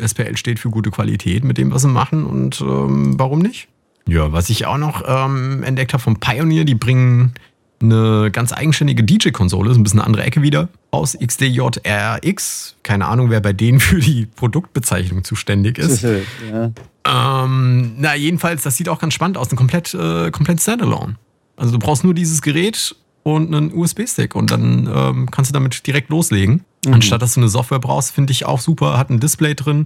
SPL 0.05 0.37
steht 0.37 0.59
für 0.59 0.71
gute 0.71 0.90
Qualität 0.90 1.45
mit 1.45 1.59
dem, 1.59 1.71
was 1.71 1.83
sie 1.83 1.88
machen 1.88 2.25
und 2.25 2.61
ähm, 2.61 3.19
warum 3.19 3.40
nicht? 3.40 3.69
Ja, 4.07 4.33
was 4.33 4.49
ich 4.49 4.64
auch 4.64 4.78
noch 4.78 5.02
ähm, 5.07 5.62
entdeckt 5.62 5.93
habe 5.93 6.02
vom 6.02 6.19
Pioneer, 6.19 6.64
die 6.64 6.75
bringen 6.75 7.35
eine 7.81 8.31
ganz 8.33 8.53
eigenständige 8.53 9.05
DJ-Konsole, 9.05 9.71
ist 9.71 9.77
ein 9.77 9.83
bisschen 9.83 10.01
eine 10.01 10.07
andere 10.07 10.25
Ecke 10.25 10.43
wieder, 10.43 10.69
aus 10.91 11.17
XDJRX. 11.19 12.77
Keine 12.83 13.07
Ahnung, 13.07 13.31
wer 13.31 13.41
bei 13.41 13.53
denen 13.53 13.81
für 13.81 14.01
die 14.01 14.27
Produktbezeichnung 14.27 15.25
zuständig 15.25 15.79
ist. 15.79 16.03
ja. 16.03 17.45
ähm, 17.45 17.93
na, 17.99 18.15
jedenfalls, 18.15 18.63
das 18.63 18.77
sieht 18.77 18.89
auch 18.89 18.99
ganz 18.99 19.15
spannend 19.15 19.37
aus. 19.37 19.51
Ein 19.51 19.57
komplett, 19.57 19.95
äh, 19.95 20.31
komplett 20.31 20.61
Standalone. 20.61 21.17
Also 21.57 21.73
du 21.73 21.79
brauchst 21.79 22.05
nur 22.05 22.15
dieses 22.15 22.43
Gerät 22.43 22.95
und 23.23 23.55
einen 23.55 23.73
USB-Stick 23.73 24.35
und 24.35 24.51
dann 24.51 24.91
ähm, 24.93 25.31
kannst 25.31 25.51
du 25.51 25.53
damit 25.53 25.87
direkt 25.87 26.09
loslegen. 26.09 26.65
Mhm. 26.87 26.95
Anstatt 26.95 27.23
dass 27.23 27.35
du 27.35 27.41
eine 27.41 27.49
Software 27.49 27.79
brauchst, 27.79 28.13
finde 28.13 28.31
ich 28.33 28.47
auch 28.47 28.61
super. 28.61 28.99
Hat 28.99 29.11
ein 29.11 29.21
Display 29.21 29.55
drin, 29.55 29.85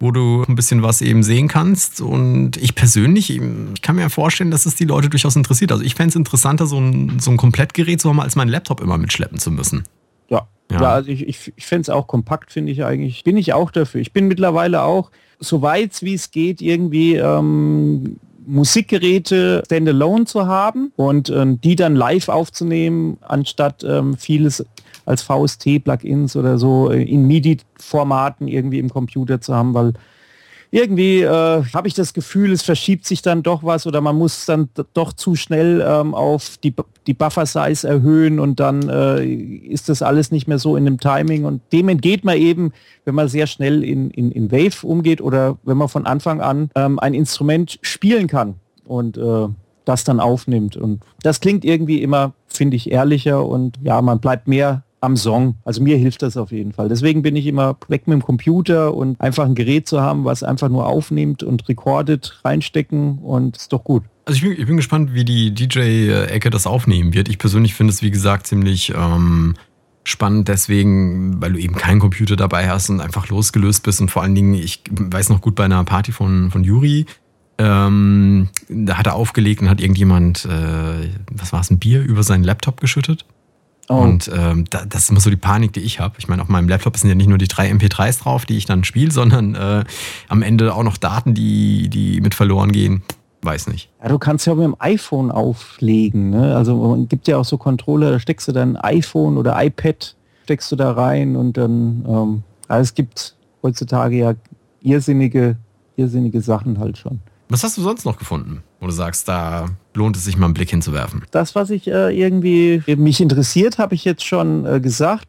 wo 0.00 0.10
du 0.10 0.44
ein 0.48 0.54
bisschen 0.54 0.82
was 0.82 1.00
eben 1.00 1.22
sehen 1.22 1.48
kannst. 1.48 2.00
Und 2.00 2.56
ich 2.56 2.74
persönlich, 2.74 3.30
ich 3.30 3.82
kann 3.82 3.96
mir 3.96 4.10
vorstellen, 4.10 4.50
dass 4.50 4.66
es 4.66 4.74
die 4.74 4.84
Leute 4.84 5.08
durchaus 5.08 5.36
interessiert. 5.36 5.72
Also 5.72 5.84
ich 5.84 5.94
fände 5.94 6.10
es 6.10 6.16
interessanter, 6.16 6.66
so 6.66 6.78
ein, 6.78 7.18
so 7.20 7.30
ein 7.30 7.36
Komplettgerät 7.36 8.00
zu 8.00 8.08
haben, 8.08 8.20
als 8.20 8.36
meinen 8.36 8.48
Laptop 8.48 8.80
immer 8.80 8.98
mitschleppen 8.98 9.38
zu 9.38 9.50
müssen. 9.50 9.84
Ja, 10.28 10.48
ja. 10.70 10.80
ja 10.80 10.92
also 10.92 11.10
ich, 11.10 11.26
ich, 11.28 11.52
ich 11.54 11.66
fände 11.66 11.82
es 11.82 11.90
auch 11.90 12.06
kompakt, 12.06 12.52
finde 12.52 12.72
ich 12.72 12.84
eigentlich. 12.84 13.22
Bin 13.24 13.36
ich 13.36 13.52
auch 13.52 13.70
dafür. 13.70 14.00
Ich 14.00 14.12
bin 14.12 14.26
mittlerweile 14.26 14.82
auch, 14.82 15.10
so 15.38 15.60
weit 15.60 16.02
wie 16.02 16.14
es 16.14 16.30
geht, 16.30 16.62
irgendwie 16.62 17.16
ähm, 17.16 18.16
Musikgeräte 18.46 19.62
standalone 19.66 20.24
zu 20.24 20.46
haben 20.46 20.92
und 20.96 21.30
ähm, 21.30 21.60
die 21.60 21.76
dann 21.76 21.96
live 21.96 22.28
aufzunehmen, 22.28 23.18
anstatt 23.22 23.84
ähm, 23.84 24.16
vieles 24.16 24.64
als 25.04 25.22
VST-Plugins 25.22 26.36
oder 26.36 26.58
so 26.58 26.90
äh, 26.90 27.02
in 27.02 27.26
MIDI-Formaten 27.26 28.48
irgendwie 28.48 28.78
im 28.78 28.90
Computer 28.90 29.40
zu 29.40 29.54
haben, 29.54 29.74
weil 29.74 29.94
irgendwie 30.74 31.20
äh, 31.20 31.64
habe 31.74 31.86
ich 31.86 31.92
das 31.92 32.14
Gefühl, 32.14 32.50
es 32.50 32.62
verschiebt 32.62 33.04
sich 33.04 33.20
dann 33.20 33.42
doch 33.42 33.62
was 33.62 33.86
oder 33.86 34.00
man 34.00 34.16
muss 34.16 34.46
dann 34.46 34.70
doch 34.94 35.12
zu 35.12 35.36
schnell 35.36 35.84
ähm, 35.86 36.14
auf 36.14 36.56
die, 36.64 36.74
die 37.06 37.12
Buffer-Size 37.12 37.86
erhöhen 37.86 38.40
und 38.40 38.58
dann 38.58 38.88
äh, 38.88 39.22
ist 39.22 39.90
das 39.90 40.00
alles 40.00 40.32
nicht 40.32 40.48
mehr 40.48 40.58
so 40.58 40.74
in 40.74 40.86
dem 40.86 40.98
Timing 40.98 41.44
und 41.44 41.60
dem 41.72 41.90
entgeht 41.90 42.24
man 42.24 42.38
eben, 42.38 42.72
wenn 43.04 43.14
man 43.14 43.28
sehr 43.28 43.46
schnell 43.46 43.84
in, 43.84 44.10
in, 44.10 44.32
in 44.32 44.50
Wave 44.50 44.86
umgeht 44.86 45.20
oder 45.20 45.58
wenn 45.62 45.76
man 45.76 45.88
von 45.88 46.06
Anfang 46.06 46.40
an 46.40 46.70
ähm, 46.74 46.98
ein 46.98 47.12
Instrument 47.12 47.78
spielen 47.82 48.26
kann 48.26 48.54
und 48.86 49.18
äh, 49.18 49.48
das 49.84 50.04
dann 50.04 50.20
aufnimmt. 50.20 50.76
Und 50.76 51.02
das 51.22 51.40
klingt 51.40 51.66
irgendwie 51.66 52.02
immer, 52.02 52.32
finde 52.46 52.76
ich, 52.76 52.90
ehrlicher 52.90 53.44
und 53.44 53.78
ja, 53.82 54.00
man 54.00 54.20
bleibt 54.20 54.48
mehr 54.48 54.84
am 55.02 55.16
Song. 55.16 55.56
Also 55.64 55.82
mir 55.82 55.96
hilft 55.96 56.22
das 56.22 56.36
auf 56.36 56.52
jeden 56.52 56.72
Fall. 56.72 56.88
Deswegen 56.88 57.22
bin 57.22 57.36
ich 57.36 57.46
immer 57.46 57.76
weg 57.88 58.06
mit 58.06 58.14
dem 58.14 58.22
Computer 58.22 58.94
und 58.94 59.20
einfach 59.20 59.44
ein 59.44 59.54
Gerät 59.54 59.88
zu 59.88 60.00
haben, 60.00 60.24
was 60.24 60.42
einfach 60.42 60.68
nur 60.68 60.86
aufnimmt 60.86 61.42
und 61.42 61.68
recordet, 61.68 62.40
reinstecken 62.44 63.18
und 63.18 63.56
ist 63.56 63.72
doch 63.72 63.84
gut. 63.84 64.04
Also 64.24 64.36
ich 64.36 64.42
bin, 64.42 64.52
ich 64.52 64.66
bin 64.66 64.76
gespannt, 64.76 65.14
wie 65.14 65.24
die 65.24 65.52
DJ-Ecke 65.52 66.50
das 66.50 66.66
aufnehmen 66.66 67.12
wird. 67.12 67.28
Ich 67.28 67.38
persönlich 67.38 67.74
finde 67.74 67.92
es, 67.92 68.02
wie 68.02 68.12
gesagt, 68.12 68.46
ziemlich 68.46 68.92
ähm, 68.94 69.54
spannend 70.04 70.48
deswegen, 70.48 71.42
weil 71.42 71.52
du 71.52 71.58
eben 71.58 71.74
keinen 71.74 71.98
Computer 71.98 72.36
dabei 72.36 72.68
hast 72.68 72.88
und 72.88 73.00
einfach 73.00 73.28
losgelöst 73.28 73.82
bist 73.82 74.00
und 74.00 74.10
vor 74.10 74.22
allen 74.22 74.34
Dingen, 74.34 74.54
ich 74.54 74.82
weiß 74.90 75.28
noch 75.28 75.40
gut 75.40 75.56
bei 75.56 75.64
einer 75.64 75.82
Party 75.84 76.12
von, 76.12 76.50
von 76.52 76.62
Juri, 76.62 77.06
ähm, 77.58 78.48
da 78.68 78.98
hat 78.98 79.06
er 79.06 79.14
aufgelegt 79.14 79.60
und 79.62 79.68
hat 79.68 79.80
irgendjemand, 79.80 80.44
äh, 80.44 81.08
was 81.32 81.52
war 81.52 81.60
es, 81.60 81.70
ein 81.70 81.78
Bier 81.78 82.02
über 82.02 82.22
seinen 82.22 82.44
Laptop 82.44 82.80
geschüttet. 82.80 83.24
Und 83.98 84.30
ähm, 84.34 84.64
da, 84.70 84.84
das 84.84 85.04
ist 85.04 85.10
immer 85.10 85.20
so 85.20 85.30
die 85.30 85.36
Panik, 85.36 85.72
die 85.72 85.80
ich 85.80 86.00
habe. 86.00 86.14
Ich 86.18 86.28
meine, 86.28 86.42
auf 86.42 86.48
meinem 86.48 86.68
Laptop 86.68 86.96
sind 86.96 87.08
ja 87.08 87.14
nicht 87.14 87.28
nur 87.28 87.38
die 87.38 87.48
drei 87.48 87.70
MP3s 87.70 88.22
drauf, 88.22 88.46
die 88.46 88.56
ich 88.56 88.64
dann 88.64 88.84
spiele, 88.84 89.10
sondern 89.10 89.54
äh, 89.54 89.84
am 90.28 90.42
Ende 90.42 90.74
auch 90.74 90.82
noch 90.82 90.96
Daten, 90.96 91.34
die, 91.34 91.88
die 91.88 92.20
mit 92.20 92.34
verloren 92.34 92.72
gehen. 92.72 93.02
Weiß 93.42 93.66
nicht. 93.66 93.90
Ja, 94.00 94.08
du 94.08 94.18
kannst 94.18 94.46
ja 94.46 94.52
auch 94.52 94.56
mit 94.56 94.66
dem 94.66 94.76
iPhone 94.78 95.32
auflegen. 95.32 96.30
Ne? 96.30 96.56
Also 96.56 96.96
es 97.02 97.08
gibt 97.08 97.26
ja 97.26 97.38
auch 97.38 97.44
so 97.44 97.58
Controller, 97.58 98.12
da 98.12 98.20
steckst 98.20 98.46
du 98.46 98.52
dein 98.52 98.76
iPhone 98.76 99.36
oder 99.36 99.62
iPad, 99.62 100.14
steckst 100.44 100.70
du 100.70 100.76
da 100.76 100.92
rein 100.92 101.34
und 101.34 101.56
dann, 101.56 102.04
ähm, 102.08 102.42
also 102.68 102.82
es 102.82 102.94
gibt 102.94 103.34
heutzutage 103.62 104.16
ja 104.16 104.34
irrsinnige, 104.80 105.56
irrsinnige 105.96 106.40
Sachen 106.40 106.78
halt 106.78 106.98
schon. 106.98 107.20
Was 107.48 107.64
hast 107.64 107.76
du 107.76 107.82
sonst 107.82 108.04
noch 108.04 108.16
gefunden, 108.16 108.62
wo 108.82 108.86
du 108.86 108.92
sagst, 108.92 109.28
da 109.28 109.66
lohnt 109.94 110.16
es 110.16 110.24
sich 110.24 110.36
mal 110.36 110.46
einen 110.46 110.54
Blick 110.54 110.70
hinzuwerfen? 110.70 111.22
Das, 111.30 111.54
was 111.54 111.70
ich 111.70 111.86
äh, 111.86 112.10
irgendwie 112.10 112.82
mich 112.96 113.20
interessiert, 113.20 113.78
habe 113.78 113.94
ich 113.94 114.04
jetzt 114.04 114.24
schon 114.24 114.66
äh, 114.66 114.80
gesagt. 114.80 115.28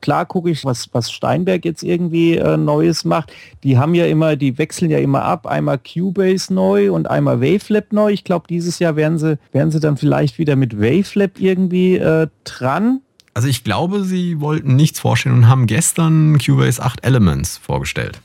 Klar 0.00 0.26
gucke 0.26 0.50
ich, 0.50 0.64
was, 0.64 0.92
was 0.92 1.12
Steinberg 1.12 1.64
jetzt 1.64 1.84
irgendwie 1.84 2.36
äh, 2.36 2.56
Neues 2.56 3.04
macht. 3.04 3.32
Die 3.62 3.78
haben 3.78 3.94
ja 3.94 4.06
immer, 4.06 4.34
die 4.34 4.58
wechseln 4.58 4.90
ja 4.90 4.98
immer 4.98 5.22
ab. 5.22 5.46
Einmal 5.46 5.78
Cubase 5.78 6.52
neu 6.52 6.90
und 6.92 7.08
einmal 7.08 7.40
Wavelab 7.40 7.92
neu. 7.92 8.10
Ich 8.10 8.24
glaube, 8.24 8.46
dieses 8.48 8.80
Jahr 8.80 8.96
werden 8.96 9.18
sie, 9.18 9.38
werden 9.52 9.70
sie 9.70 9.78
dann 9.78 9.96
vielleicht 9.96 10.38
wieder 10.38 10.56
mit 10.56 10.80
Wavelab 10.80 11.38
irgendwie 11.38 11.98
äh, 11.98 12.26
dran. 12.42 13.00
Also 13.32 13.46
ich 13.46 13.62
glaube, 13.62 14.02
sie 14.02 14.40
wollten 14.40 14.74
nichts 14.74 14.98
vorstellen 14.98 15.36
und 15.36 15.48
haben 15.48 15.68
gestern 15.68 16.36
Cubase 16.38 16.82
8 16.82 17.04
Elements 17.04 17.58
vorgestellt. 17.58 18.20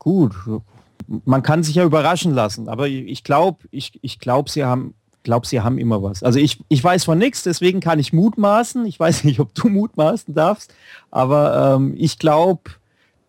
Gut, 0.00 0.34
man 1.24 1.42
kann 1.42 1.62
sich 1.62 1.76
ja 1.76 1.84
überraschen 1.84 2.32
lassen, 2.32 2.68
aber 2.68 2.88
ich 2.88 3.24
glaube, 3.24 3.58
ich, 3.70 3.98
ich 4.02 4.18
glaube, 4.18 4.50
sie 4.50 4.64
haben 4.64 4.94
glaube, 5.22 5.46
sie 5.46 5.60
haben 5.60 5.78
immer 5.78 6.02
was. 6.02 6.22
Also 6.22 6.38
ich, 6.38 6.58
ich 6.68 6.82
weiß 6.82 7.04
von 7.04 7.18
nichts, 7.18 7.42
deswegen 7.42 7.80
kann 7.80 7.98
ich 7.98 8.12
mutmaßen. 8.12 8.84
Ich 8.86 8.98
weiß 8.98 9.24
nicht, 9.24 9.40
ob 9.40 9.54
du 9.54 9.68
mutmaßen 9.68 10.34
darfst, 10.34 10.74
aber 11.10 11.76
ähm, 11.76 11.94
ich 11.96 12.18
glaube, 12.18 12.62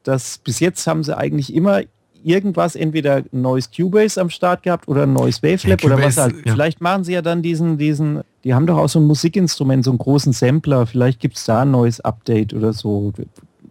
dass 0.03 0.37
bis 0.39 0.59
jetzt 0.59 0.85
haben 0.87 1.03
sie 1.03 1.15
eigentlich 1.15 1.53
immer 1.53 1.81
irgendwas, 2.23 2.75
entweder 2.75 3.17
ein 3.17 3.41
neues 3.41 3.69
Cubase 3.71 4.19
am 4.19 4.29
Start 4.29 4.63
gehabt 4.63 4.87
oder 4.87 5.03
ein 5.03 5.13
neues 5.13 5.43
Wavelab 5.43 5.81
ja, 5.81 5.87
oder 5.87 6.01
was 6.01 6.17
halt. 6.17 6.45
Ja. 6.45 6.53
Vielleicht 6.53 6.81
machen 6.81 7.03
sie 7.03 7.13
ja 7.13 7.21
dann 7.21 7.41
diesen, 7.41 7.77
diesen, 7.77 8.21
die 8.43 8.53
haben 8.53 8.65
doch 8.65 8.77
auch 8.77 8.87
so 8.87 8.99
ein 8.99 9.05
Musikinstrument, 9.05 9.83
so 9.83 9.91
einen 9.91 9.97
großen 9.97 10.31
Sampler. 10.31 10.85
Vielleicht 10.85 11.19
gibt 11.19 11.35
es 11.35 11.45
da 11.45 11.63
ein 11.63 11.71
neues 11.71 11.99
Update 11.99 12.53
oder 12.53 12.73
so. 12.73 13.11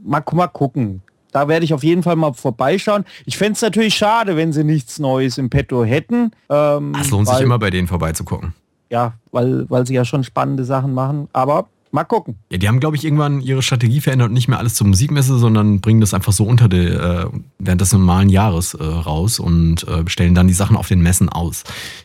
Mal, 0.03 0.23
mal 0.33 0.49
gucken. 0.49 1.03
Da 1.33 1.49
werde 1.49 1.65
ich 1.65 1.75
auf 1.75 1.83
jeden 1.83 2.03
Fall 2.03 2.15
mal 2.15 2.33
vorbeischauen. 2.35 3.05
Ich 3.25 3.37
fände 3.37 3.55
es 3.55 3.63
natürlich 3.63 3.95
schade, 3.95 4.37
wenn 4.37 4.53
sie 4.53 4.65
nichts 4.65 4.99
Neues 4.99 5.39
im 5.39 5.51
Petto 5.51 5.83
hätten. 5.83 6.31
Ähm, 6.49 6.95
es 7.01 7.11
lohnt 7.11 7.27
weil, 7.27 7.37
sich 7.37 7.45
immer 7.45 7.59
bei 7.59 7.71
denen 7.71 7.89
vorbeizugucken. 7.89 8.55
Ja, 8.91 9.15
weil, 9.33 9.69
weil 9.71 9.87
sie 9.87 9.95
ja 9.95 10.05
schon 10.05 10.23
spannende 10.23 10.65
Sachen 10.65 10.93
machen. 10.93 11.29
Aber 11.33 11.69
Mal 11.95 12.05
gucken. 12.05 12.39
Ja, 12.51 12.57
die 12.57 12.69
haben, 12.69 12.81
glaube 12.81 12.97
ich, 12.97 13.05
irgendwann 13.05 13.43
ihre 13.43 13.61
Strategie 13.61 14.01
verändert 14.01 14.29
und 14.29 14.35
nicht 14.35 14.49
mehr 14.49 14.59
alles 14.59 14.75
zur 14.75 14.87
Musikmesse, 14.87 15.39
sondern 15.39 15.83
bringen 15.83 16.01
das 16.01 16.15
einfach 16.15 16.33
so 16.33 16.45
unter 16.45 16.67
der, 16.67 17.27
äh, 17.27 17.27
während 17.59 17.83
des 17.83 17.93
normalen 17.93 18.31
Jahres 18.31 18.73
äh, 18.73 18.83
raus 18.83 19.39
und 19.39 19.87
äh, 19.87 20.09
stellen 20.09 20.35
dann 20.35 20.49
die 20.49 20.55
Sachen 20.55 20.79
auf 20.79 20.89
den 20.89 21.03
Messen 21.03 21.29
aus. 21.29 21.65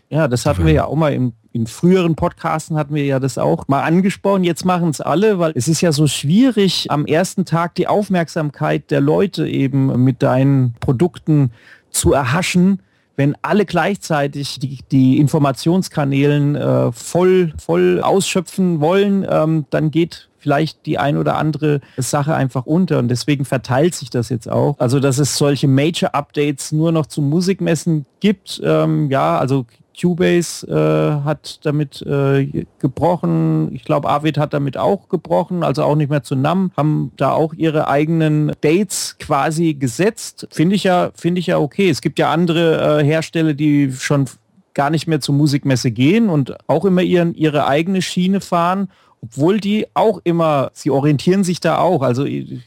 Ja, 0.09 0.27
das 0.27 0.45
hatten 0.45 0.65
wir 0.65 0.73
ja 0.73 0.85
auch 0.85 0.95
mal 0.97 1.13
im, 1.13 1.31
in 1.53 1.67
früheren 1.67 2.15
Podcasten 2.15 2.75
hatten 2.75 2.95
wir 2.95 3.05
ja 3.05 3.21
das 3.21 3.37
auch 3.37 3.65
mal 3.69 3.81
angesprochen. 3.81 4.43
Jetzt 4.43 4.65
machen 4.65 4.89
es 4.89 4.99
alle, 4.99 5.39
weil 5.39 5.53
es 5.55 5.69
ist 5.69 5.79
ja 5.79 5.93
so 5.93 6.05
schwierig, 6.05 6.91
am 6.91 7.05
ersten 7.05 7.45
Tag 7.45 7.75
die 7.75 7.87
Aufmerksamkeit 7.87 8.91
der 8.91 8.99
Leute 8.99 9.47
eben 9.47 10.03
mit 10.03 10.21
deinen 10.21 10.73
Produkten 10.81 11.51
zu 11.91 12.11
erhaschen 12.11 12.81
wenn 13.17 13.35
alle 13.41 13.65
gleichzeitig 13.65 14.59
die, 14.59 14.79
die 14.91 15.17
Informationskanälen 15.17 16.55
äh, 16.55 16.91
voll, 16.93 17.53
voll 17.57 17.99
ausschöpfen 18.01 18.79
wollen, 18.79 19.25
ähm, 19.29 19.65
dann 19.71 19.91
geht 19.91 20.29
vielleicht 20.37 20.85
die 20.85 20.99
ein 20.99 21.17
oder 21.17 21.35
andere 21.35 21.81
Sache 21.97 22.35
einfach 22.35 22.65
unter 22.65 22.99
und 22.99 23.09
deswegen 23.09 23.43
verteilt 23.43 23.95
sich 23.95 24.11
das 24.11 24.29
jetzt 24.29 24.47
auch. 24.47 24.75
Also 24.79 24.99
dass 24.99 25.17
es 25.17 25.35
solche 25.35 25.67
Major-Updates 25.67 26.71
nur 26.71 26.91
noch 26.91 27.07
zu 27.07 27.21
Musikmessen 27.21 28.05
gibt, 28.19 28.61
ähm, 28.63 29.09
ja, 29.09 29.37
also 29.37 29.65
Cubase 29.99 30.67
äh, 30.67 31.25
hat 31.25 31.65
damit 31.65 32.01
äh, 32.01 32.65
gebrochen. 32.79 33.73
Ich 33.73 33.83
glaube, 33.83 34.09
Avid 34.09 34.37
hat 34.37 34.53
damit 34.53 34.77
auch 34.77 35.09
gebrochen, 35.09 35.63
also 35.63 35.83
auch 35.83 35.95
nicht 35.95 36.09
mehr 36.09 36.23
zu 36.23 36.35
NAM, 36.35 36.71
haben 36.77 37.11
da 37.17 37.31
auch 37.31 37.53
ihre 37.53 37.87
eigenen 37.87 38.51
Dates 38.61 39.17
quasi 39.19 39.73
gesetzt. 39.73 40.47
Finde 40.51 40.75
ich 40.75 40.83
ja, 40.83 41.11
finde 41.15 41.39
ich 41.39 41.47
ja 41.47 41.57
okay. 41.57 41.89
Es 41.89 42.01
gibt 42.01 42.19
ja 42.19 42.31
andere 42.31 42.99
äh, 42.99 43.03
Hersteller, 43.03 43.53
die 43.53 43.91
schon 43.91 44.25
gar 44.73 44.89
nicht 44.89 45.07
mehr 45.07 45.19
zur 45.19 45.35
Musikmesse 45.35 45.91
gehen 45.91 46.29
und 46.29 46.55
auch 46.69 46.85
immer 46.85 47.01
ihren, 47.01 47.33
ihre 47.33 47.67
eigene 47.67 48.01
Schiene 48.01 48.41
fahren 48.41 48.89
obwohl 49.21 49.59
die 49.59 49.87
auch 49.93 50.21
immer, 50.23 50.69
sie 50.73 50.91
orientieren 50.91 51.43
sich 51.43 51.59
da 51.59 51.79
auch, 51.79 52.01
also 52.01 52.23
in, 52.23 52.61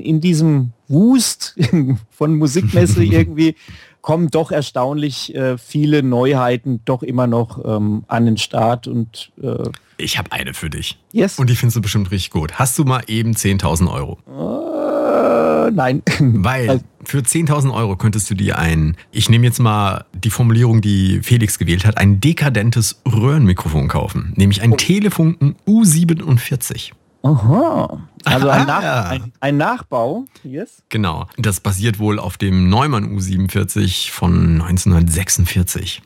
in 0.00 0.20
diesem 0.20 0.72
Wust 0.88 1.58
von 2.10 2.36
Musikmesse 2.36 3.04
irgendwie 3.04 3.54
kommen 4.00 4.30
doch 4.30 4.50
erstaunlich 4.50 5.34
äh, 5.34 5.58
viele 5.58 6.02
Neuheiten 6.02 6.80
doch 6.84 7.02
immer 7.02 7.26
noch 7.26 7.64
ähm, 7.64 8.04
an 8.08 8.24
den 8.24 8.36
Start 8.36 8.86
und 8.86 9.30
äh, 9.42 9.68
ich 9.98 10.18
habe 10.18 10.32
eine 10.32 10.54
für 10.54 10.70
dich. 10.70 10.98
Yes. 11.12 11.38
Und 11.38 11.50
die 11.50 11.56
findest 11.56 11.76
du 11.76 11.82
bestimmt 11.82 12.10
richtig 12.10 12.30
gut. 12.30 12.54
Hast 12.54 12.78
du 12.78 12.84
mal 12.84 13.02
eben 13.06 13.32
10.000 13.32 13.92
Euro? 13.92 14.18
Äh, 14.26 15.70
nein. 15.72 16.02
Weil 16.18 16.70
also 16.70 16.84
für 17.04 17.18
10.000 17.18 17.74
Euro 17.74 17.96
könntest 17.96 18.30
du 18.30 18.34
dir 18.34 18.58
ein, 18.58 18.96
ich 19.10 19.28
nehme 19.28 19.46
jetzt 19.46 19.58
mal 19.58 20.04
die 20.14 20.30
Formulierung, 20.30 20.80
die 20.80 21.20
Felix 21.22 21.58
gewählt 21.58 21.84
hat, 21.84 21.98
ein 21.98 22.20
dekadentes 22.20 23.02
Röhrenmikrofon 23.06 23.88
kaufen. 23.88 24.32
Nämlich 24.36 24.62
ein 24.62 24.72
oh. 24.72 24.76
Telefunken 24.76 25.56
U47. 25.66 26.92
Aha. 27.22 28.08
Also 28.24 28.48
ein, 28.48 28.66
Nach 28.66 29.10
ein, 29.10 29.32
ein, 29.40 29.56
Nachbau, 29.56 30.26
yes. 30.44 30.82
Genau. 30.88 31.26
Das 31.38 31.60
basiert 31.60 31.98
wohl 31.98 32.18
auf 32.18 32.36
dem 32.36 32.68
Neumann 32.68 33.16
U47 33.16 34.10
von 34.10 34.60
1946. 34.60 36.02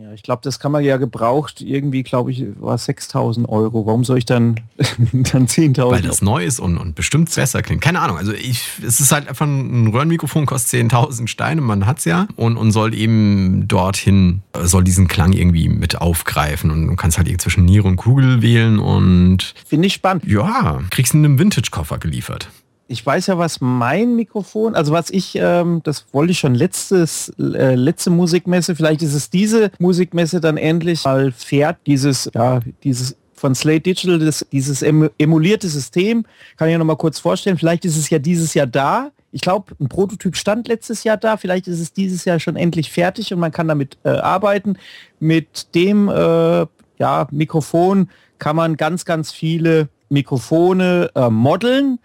Ja, 0.00 0.12
ich 0.12 0.22
glaube, 0.22 0.42
das 0.44 0.60
kann 0.60 0.70
man 0.70 0.84
ja 0.84 0.96
gebraucht. 0.96 1.60
Irgendwie, 1.60 2.04
glaube 2.04 2.30
ich, 2.30 2.44
war 2.60 2.76
6.000 2.76 3.48
Euro. 3.48 3.84
Warum 3.84 4.04
soll 4.04 4.18
ich 4.18 4.26
dann, 4.26 4.60
dann 4.78 5.48
10.000? 5.48 5.90
Weil 5.90 6.02
das 6.02 6.22
neu 6.22 6.44
ist 6.44 6.60
und, 6.60 6.78
und 6.78 6.94
bestimmt 6.94 7.34
besser 7.34 7.62
klingt. 7.62 7.80
Keine 7.80 8.00
Ahnung. 8.00 8.16
Also 8.16 8.32
ich, 8.32 8.64
es 8.86 9.00
ist 9.00 9.10
halt 9.10 9.28
einfach 9.28 9.46
ein 9.46 9.88
Röhrenmikrofon, 9.88 10.46
kostet 10.46 10.92
10.000 10.92 11.26
Steine, 11.26 11.62
man 11.62 11.84
hat 11.84 11.98
es 11.98 12.04
ja. 12.04 12.28
Und, 12.36 12.56
und 12.56 12.70
soll 12.70 12.94
eben 12.94 13.66
dorthin, 13.66 14.42
soll 14.62 14.84
diesen 14.84 15.08
Klang 15.08 15.32
irgendwie 15.32 15.68
mit 15.68 16.00
aufgreifen. 16.00 16.70
Und 16.70 16.86
du 16.86 16.94
kannst 16.94 17.18
halt 17.18 17.28
zwischen 17.40 17.64
Niere 17.64 17.88
und 17.88 17.96
Kugel 17.96 18.40
wählen 18.40 18.78
und... 18.78 19.52
Finde 19.66 19.88
ich 19.88 19.94
spannend. 19.94 20.24
Ja, 20.26 20.80
kriegst 20.90 21.12
du 21.12 21.18
einen 21.18 21.40
Vintage-Koffer 21.40 21.98
geliefert 21.98 22.50
ich 22.88 23.04
weiß 23.04 23.26
ja, 23.26 23.38
was 23.38 23.60
mein 23.60 24.16
Mikrofon, 24.16 24.74
also 24.74 24.92
was 24.92 25.10
ich, 25.10 25.36
ähm, 25.36 25.82
das 25.84 26.06
wollte 26.12 26.32
ich 26.32 26.38
schon 26.38 26.54
letztes, 26.54 27.28
äh, 27.38 27.74
letzte 27.74 28.10
Musikmesse, 28.10 28.74
vielleicht 28.74 29.02
ist 29.02 29.14
es 29.14 29.28
diese 29.28 29.70
Musikmesse 29.78 30.40
dann 30.40 30.56
endlich 30.56 31.04
mal 31.04 31.30
fährt, 31.30 31.76
dieses, 31.86 32.30
ja, 32.34 32.60
dieses 32.82 33.16
von 33.34 33.54
Slate 33.54 33.82
Digital, 33.82 34.18
das, 34.18 34.44
dieses 34.50 34.82
emulierte 34.82 35.68
System, 35.68 36.24
kann 36.56 36.68
ich 36.68 36.72
ja 36.72 36.78
noch 36.78 36.86
mal 36.86 36.96
kurz 36.96 37.18
vorstellen, 37.18 37.58
vielleicht 37.58 37.84
ist 37.84 37.96
es 37.96 38.10
ja 38.10 38.18
dieses 38.18 38.54
Jahr 38.54 38.66
da. 38.66 39.10
Ich 39.30 39.42
glaube, 39.42 39.74
ein 39.78 39.88
Prototyp 39.88 40.36
stand 40.36 40.66
letztes 40.66 41.04
Jahr 41.04 41.18
da, 41.18 41.36
vielleicht 41.36 41.68
ist 41.68 41.80
es 41.80 41.92
dieses 41.92 42.24
Jahr 42.24 42.40
schon 42.40 42.56
endlich 42.56 42.90
fertig 42.90 43.32
und 43.32 43.38
man 43.38 43.52
kann 43.52 43.68
damit 43.68 43.98
äh, 44.02 44.08
arbeiten. 44.08 44.78
Mit 45.20 45.74
dem 45.74 46.08
äh, 46.08 46.66
ja, 46.98 47.28
Mikrofon 47.30 48.08
kann 48.38 48.56
man 48.56 48.76
ganz, 48.76 49.04
ganz 49.04 49.30
viele 49.30 49.88
Mikrofone 50.08 51.10
äh, 51.14 51.28
modeln 51.28 51.98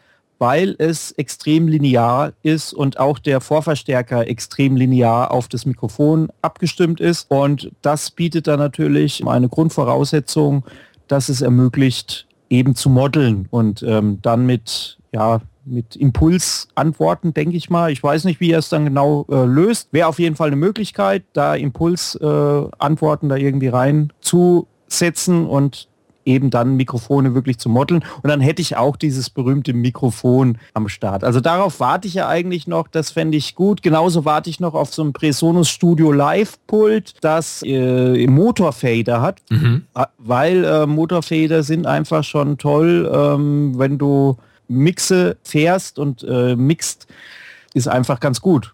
weil 0.43 0.75
es 0.77 1.13
extrem 1.13 1.69
linear 1.69 2.33
ist 2.41 2.73
und 2.73 2.99
auch 2.99 3.17
der 3.17 3.39
Vorverstärker 3.39 4.27
extrem 4.27 4.75
linear 4.75 5.31
auf 5.31 5.47
das 5.47 5.65
Mikrofon 5.65 6.27
abgestimmt 6.41 6.99
ist. 6.99 7.31
Und 7.31 7.71
das 7.81 8.11
bietet 8.11 8.47
dann 8.47 8.59
natürlich 8.59 9.25
eine 9.25 9.47
Grundvoraussetzung, 9.47 10.65
dass 11.07 11.29
es 11.29 11.39
ermöglicht, 11.39 12.27
eben 12.49 12.75
zu 12.75 12.89
modeln 12.89 13.47
und 13.51 13.83
ähm, 13.83 14.19
dann 14.21 14.45
mit, 14.45 14.97
ja, 15.13 15.39
mit 15.63 15.95
Impulsantworten, 15.95 17.33
denke 17.33 17.55
ich 17.55 17.69
mal. 17.69 17.89
Ich 17.89 18.03
weiß 18.03 18.25
nicht, 18.25 18.41
wie 18.41 18.51
er 18.51 18.59
es 18.59 18.67
dann 18.67 18.83
genau 18.83 19.25
äh, 19.31 19.45
löst. 19.45 19.93
Wäre 19.93 20.09
auf 20.09 20.19
jeden 20.19 20.35
Fall 20.35 20.47
eine 20.47 20.57
Möglichkeit, 20.57 21.23
da 21.31 21.55
Impulsantworten 21.55 23.29
äh, 23.29 23.33
da 23.33 23.37
irgendwie 23.37 23.69
reinzusetzen 23.69 25.45
und 25.45 25.87
eben 26.25 26.49
dann 26.49 26.75
Mikrofone 26.75 27.33
wirklich 27.35 27.57
zu 27.57 27.69
modeln. 27.69 28.03
Und 28.21 28.29
dann 28.29 28.41
hätte 28.41 28.61
ich 28.61 28.77
auch 28.77 28.95
dieses 28.95 29.29
berühmte 29.29 29.73
Mikrofon 29.73 30.57
am 30.73 30.87
Start. 30.89 31.23
Also 31.23 31.39
darauf 31.39 31.79
warte 31.79 32.07
ich 32.07 32.15
ja 32.15 32.27
eigentlich 32.27 32.67
noch, 32.67 32.87
das 32.87 33.11
fände 33.11 33.37
ich 33.37 33.55
gut. 33.55 33.81
Genauso 33.81 34.25
warte 34.25 34.49
ich 34.49 34.59
noch 34.59 34.73
auf 34.73 34.93
so 34.93 35.03
ein 35.03 35.13
Presonus 35.13 35.69
Studio 35.69 36.11
Live 36.11 36.57
Pult, 36.67 37.15
das 37.21 37.63
äh, 37.65 38.27
Motorfader 38.27 39.21
hat, 39.21 39.41
mhm. 39.49 39.83
Äh, 39.95 40.05
weil 40.17 40.63
äh, 40.63 40.85
Motorfader 40.85 41.63
sind 41.63 41.85
einfach 41.85 42.23
schon 42.23 42.57
toll, 42.57 43.11
ähm, 43.13 43.77
wenn 43.77 43.97
du 43.97 44.37
Mixe 44.67 45.37
fährst 45.43 45.99
und 45.99 46.23
äh, 46.23 46.55
mixt, 46.55 47.07
ist 47.73 47.87
einfach 47.87 48.19
ganz 48.19 48.41
gut 48.41 48.73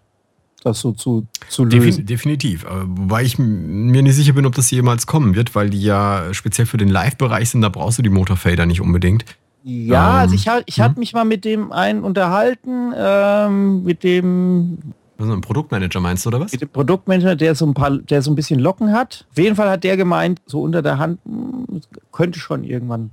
das 0.64 0.80
so 0.80 0.92
zu, 0.92 1.26
zu 1.48 1.64
lösen. 1.64 2.06
Definitiv. 2.06 2.64
Wobei 2.68 3.22
ich 3.22 3.38
mir 3.38 4.02
nicht 4.02 4.14
sicher 4.14 4.32
bin, 4.32 4.46
ob 4.46 4.54
das 4.54 4.70
jemals 4.70 5.06
kommen 5.06 5.34
wird, 5.34 5.54
weil 5.54 5.70
die 5.70 5.82
ja 5.82 6.32
speziell 6.32 6.66
für 6.66 6.76
den 6.76 6.88
Live-Bereich 6.88 7.50
sind, 7.50 7.62
da 7.62 7.68
brauchst 7.68 7.98
du 7.98 8.02
die 8.02 8.10
Motorfader 8.10 8.66
nicht 8.66 8.80
unbedingt. 8.80 9.24
Ja, 9.62 10.10
ähm, 10.10 10.20
also 10.20 10.34
ich, 10.34 10.46
ich 10.66 10.76
hm? 10.76 10.84
hatte 10.84 10.98
mich 10.98 11.12
mal 11.12 11.24
mit 11.24 11.44
dem 11.44 11.72
einen 11.72 12.02
unterhalten, 12.02 12.92
ähm, 12.96 13.84
mit 13.84 14.04
dem 14.04 14.78
also 15.20 15.34
ein 15.34 15.42
Produktmanager 15.42 16.00
meinst 16.00 16.24
du, 16.24 16.28
oder 16.28 16.40
was? 16.40 16.52
Mit 16.52 16.62
dem 16.62 16.70
Produktmanager, 16.70 17.36
der 17.36 17.54
so 17.54 17.66
ein 17.66 17.74
paar, 17.74 17.90
der 17.90 18.22
so 18.22 18.30
ein 18.30 18.34
bisschen 18.34 18.58
Locken 18.58 18.92
hat. 18.92 19.26
Auf 19.30 19.38
jeden 19.38 19.54
Fall 19.54 19.68
hat 19.68 19.84
der 19.84 19.98
gemeint, 19.98 20.40
so 20.46 20.62
unter 20.62 20.80
der 20.80 20.98
Hand, 20.98 21.20
hm, 21.26 21.82
könnte 22.10 22.38
schon 22.38 22.64
irgendwann, 22.64 23.10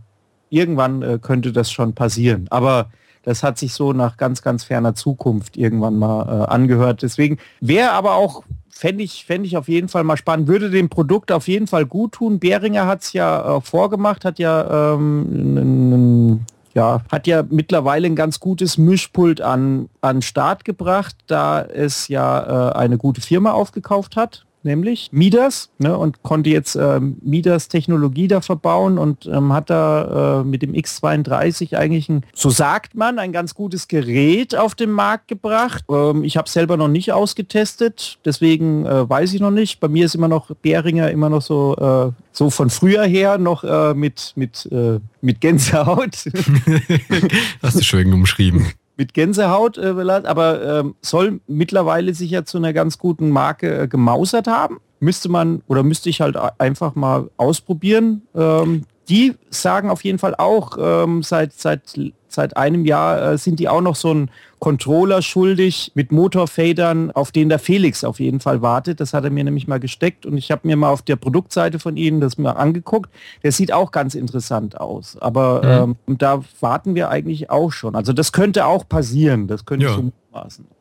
irgendwann 0.49 1.01
äh, 1.01 1.19
könnte 1.21 1.51
das 1.51 1.69
schon 1.69 1.93
passieren. 1.93 2.47
Aber 2.49 2.89
das 3.27 3.43
hat 3.43 3.57
sich 3.57 3.73
so 3.73 3.91
nach 3.91 4.15
ganz, 4.15 4.41
ganz 4.41 4.63
ferner 4.63 4.95
Zukunft 4.95 5.57
irgendwann 5.57 5.99
mal 5.99 6.21
äh, 6.23 6.47
angehört. 6.49 7.01
Deswegen 7.01 7.39
wäre 7.59 7.91
aber 7.91 8.15
auch 8.15 8.43
fände 8.69 9.03
ich, 9.03 9.25
fänd 9.25 9.45
ich 9.45 9.57
auf 9.57 9.67
jeden 9.67 9.89
Fall 9.89 10.05
mal 10.05 10.15
spannend, 10.15 10.47
würde 10.47 10.69
dem 10.69 10.87
Produkt 10.87 11.33
auf 11.33 11.49
jeden 11.49 11.67
Fall 11.67 11.85
gut 11.85 12.13
tun. 12.13 12.39
Behringer 12.39 12.87
hat 12.87 13.03
es 13.03 13.11
ja 13.11 13.57
äh, 13.57 13.61
vorgemacht, 13.61 14.23
hat 14.23 14.39
ja, 14.39 14.93
ähm, 14.93 16.45
ja, 16.73 17.01
hat 17.11 17.27
ja 17.27 17.43
mittlerweile 17.49 18.07
ein 18.07 18.15
ganz 18.15 18.39
gutes 18.39 18.77
Mischpult 18.77 19.41
an, 19.41 19.89
an 19.99 20.21
Start 20.21 20.63
gebracht, 20.63 21.17
da 21.27 21.61
es 21.61 22.07
ja 22.07 22.69
äh, 22.69 22.75
eine 22.77 22.97
gute 22.97 23.19
Firma 23.19 23.51
aufgekauft 23.51 24.15
hat 24.15 24.46
nämlich 24.67 25.09
Midas 25.11 25.69
ne, 25.79 25.97
und 25.97 26.21
konnte 26.21 26.51
jetzt 26.51 26.75
ähm, 26.75 27.17
Midas 27.21 27.67
Technologie 27.67 28.27
da 28.27 28.41
verbauen 28.41 28.99
und 28.99 29.25
ähm, 29.25 29.51
hat 29.53 29.69
da 29.71 30.41
äh, 30.41 30.43
mit 30.43 30.61
dem 30.61 30.73
X32 30.73 31.75
eigentlich 31.75 32.09
ein, 32.09 32.23
so 32.35 32.51
sagt 32.51 32.93
man, 32.95 33.17
ein 33.17 33.31
ganz 33.31 33.55
gutes 33.55 33.87
Gerät 33.87 34.55
auf 34.55 34.75
den 34.75 34.91
Markt 34.91 35.27
gebracht. 35.27 35.83
Ähm, 35.89 36.23
ich 36.23 36.37
habe 36.37 36.49
selber 36.49 36.77
noch 36.77 36.87
nicht 36.87 37.11
ausgetestet, 37.11 38.19
deswegen 38.25 38.85
äh, 38.85 39.09
weiß 39.09 39.33
ich 39.33 39.41
noch 39.41 39.51
nicht. 39.51 39.79
Bei 39.79 39.87
mir 39.87 40.05
ist 40.05 40.13
immer 40.13 40.27
noch 40.27 40.51
Beringer 40.61 41.09
immer 41.09 41.29
noch 41.29 41.41
so 41.41 41.75
äh, 41.75 42.11
so 42.31 42.49
von 42.51 42.69
früher 42.69 43.03
her 43.03 43.37
noch 43.39 43.63
äh, 43.63 43.93
mit 43.95 44.33
mit 44.35 44.67
äh, 44.71 44.99
mit 45.21 45.41
Gänsehaut. 45.41 46.15
Hast 47.61 47.79
du 47.79 47.83
schön 47.83 48.13
umschrieben 48.13 48.67
mit 48.97 49.13
Gänsehaut, 49.13 49.77
äh, 49.77 49.93
aber 50.25 50.79
ähm, 50.79 50.95
soll 51.01 51.39
mittlerweile 51.47 52.13
sich 52.13 52.31
ja 52.31 52.43
zu 52.43 52.57
einer 52.57 52.73
ganz 52.73 52.97
guten 52.97 53.29
Marke 53.29 53.83
äh, 53.83 53.87
gemausert 53.87 54.47
haben. 54.47 54.79
Müsste 54.99 55.29
man 55.29 55.61
oder 55.67 55.83
müsste 55.83 56.09
ich 56.09 56.21
halt 56.21 56.35
einfach 56.57 56.95
mal 56.95 57.29
ausprobieren. 57.37 58.23
Ähm, 58.35 58.83
die 59.07 59.35
sagen 59.49 59.89
auf 59.89 60.03
jeden 60.03 60.19
Fall 60.19 60.35
auch, 60.35 60.77
ähm, 60.79 61.23
seit, 61.23 61.53
seit, 61.53 61.81
seit 62.27 62.57
einem 62.57 62.83
Jahr 62.85 63.33
äh, 63.33 63.37
sind 63.37 63.59
die 63.59 63.69
auch 63.69 63.81
noch 63.81 63.95
so 63.95 64.13
ein 64.13 64.31
Controller 64.59 65.21
schuldig 65.21 65.91
mit 65.93 66.11
Motorfadern, 66.11 67.11
auf 67.11 67.31
den 67.31 67.49
der 67.49 67.59
Felix 67.59 68.03
auf 68.03 68.19
jeden 68.19 68.39
Fall 68.39 68.61
wartet. 68.61 68.99
Das 68.99 69.13
hat 69.13 69.23
er 69.23 69.29
mir 69.29 69.43
nämlich 69.43 69.67
mal 69.67 69.79
gesteckt 69.79 70.25
und 70.25 70.37
ich 70.37 70.51
habe 70.51 70.67
mir 70.67 70.75
mal 70.75 70.89
auf 70.89 71.03
der 71.03 71.15
Produktseite 71.15 71.79
von 71.79 71.95
ihnen 71.95 72.21
das 72.21 72.37
mal 72.37 72.51
angeguckt. 72.51 73.11
Der 73.43 73.51
sieht 73.51 73.71
auch 73.71 73.91
ganz 73.91 74.15
interessant 74.15 74.79
aus. 74.79 75.17
Aber 75.19 75.85
mhm. 75.85 75.95
ähm, 76.07 76.17
da 76.17 76.43
warten 76.59 76.95
wir 76.95 77.09
eigentlich 77.09 77.49
auch 77.49 77.71
schon. 77.71 77.95
Also 77.95 78.13
das 78.13 78.31
könnte 78.31 78.65
auch 78.65 78.87
passieren. 78.87 79.47
Das 79.47 79.65
könnte 79.65 79.85
ja. 79.85 79.93
so 79.93 80.11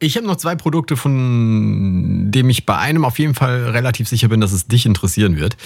ich 0.01 0.17
habe 0.19 0.27
noch 0.27 0.37
zwei 0.37 0.55
Produkte, 0.55 0.97
von 0.97 2.31
dem 2.31 2.51
ich 2.51 2.67
bei 2.67 2.77
einem 2.77 3.07
auf 3.07 3.19
jeden 3.19 3.35
Fall 3.35 3.71
relativ 3.71 4.07
sicher 4.07 4.29
bin, 4.29 4.41
dass 4.41 4.53
es 4.53 4.67
dich 4.67 4.85
interessieren 4.85 5.39
wird. 5.39 5.57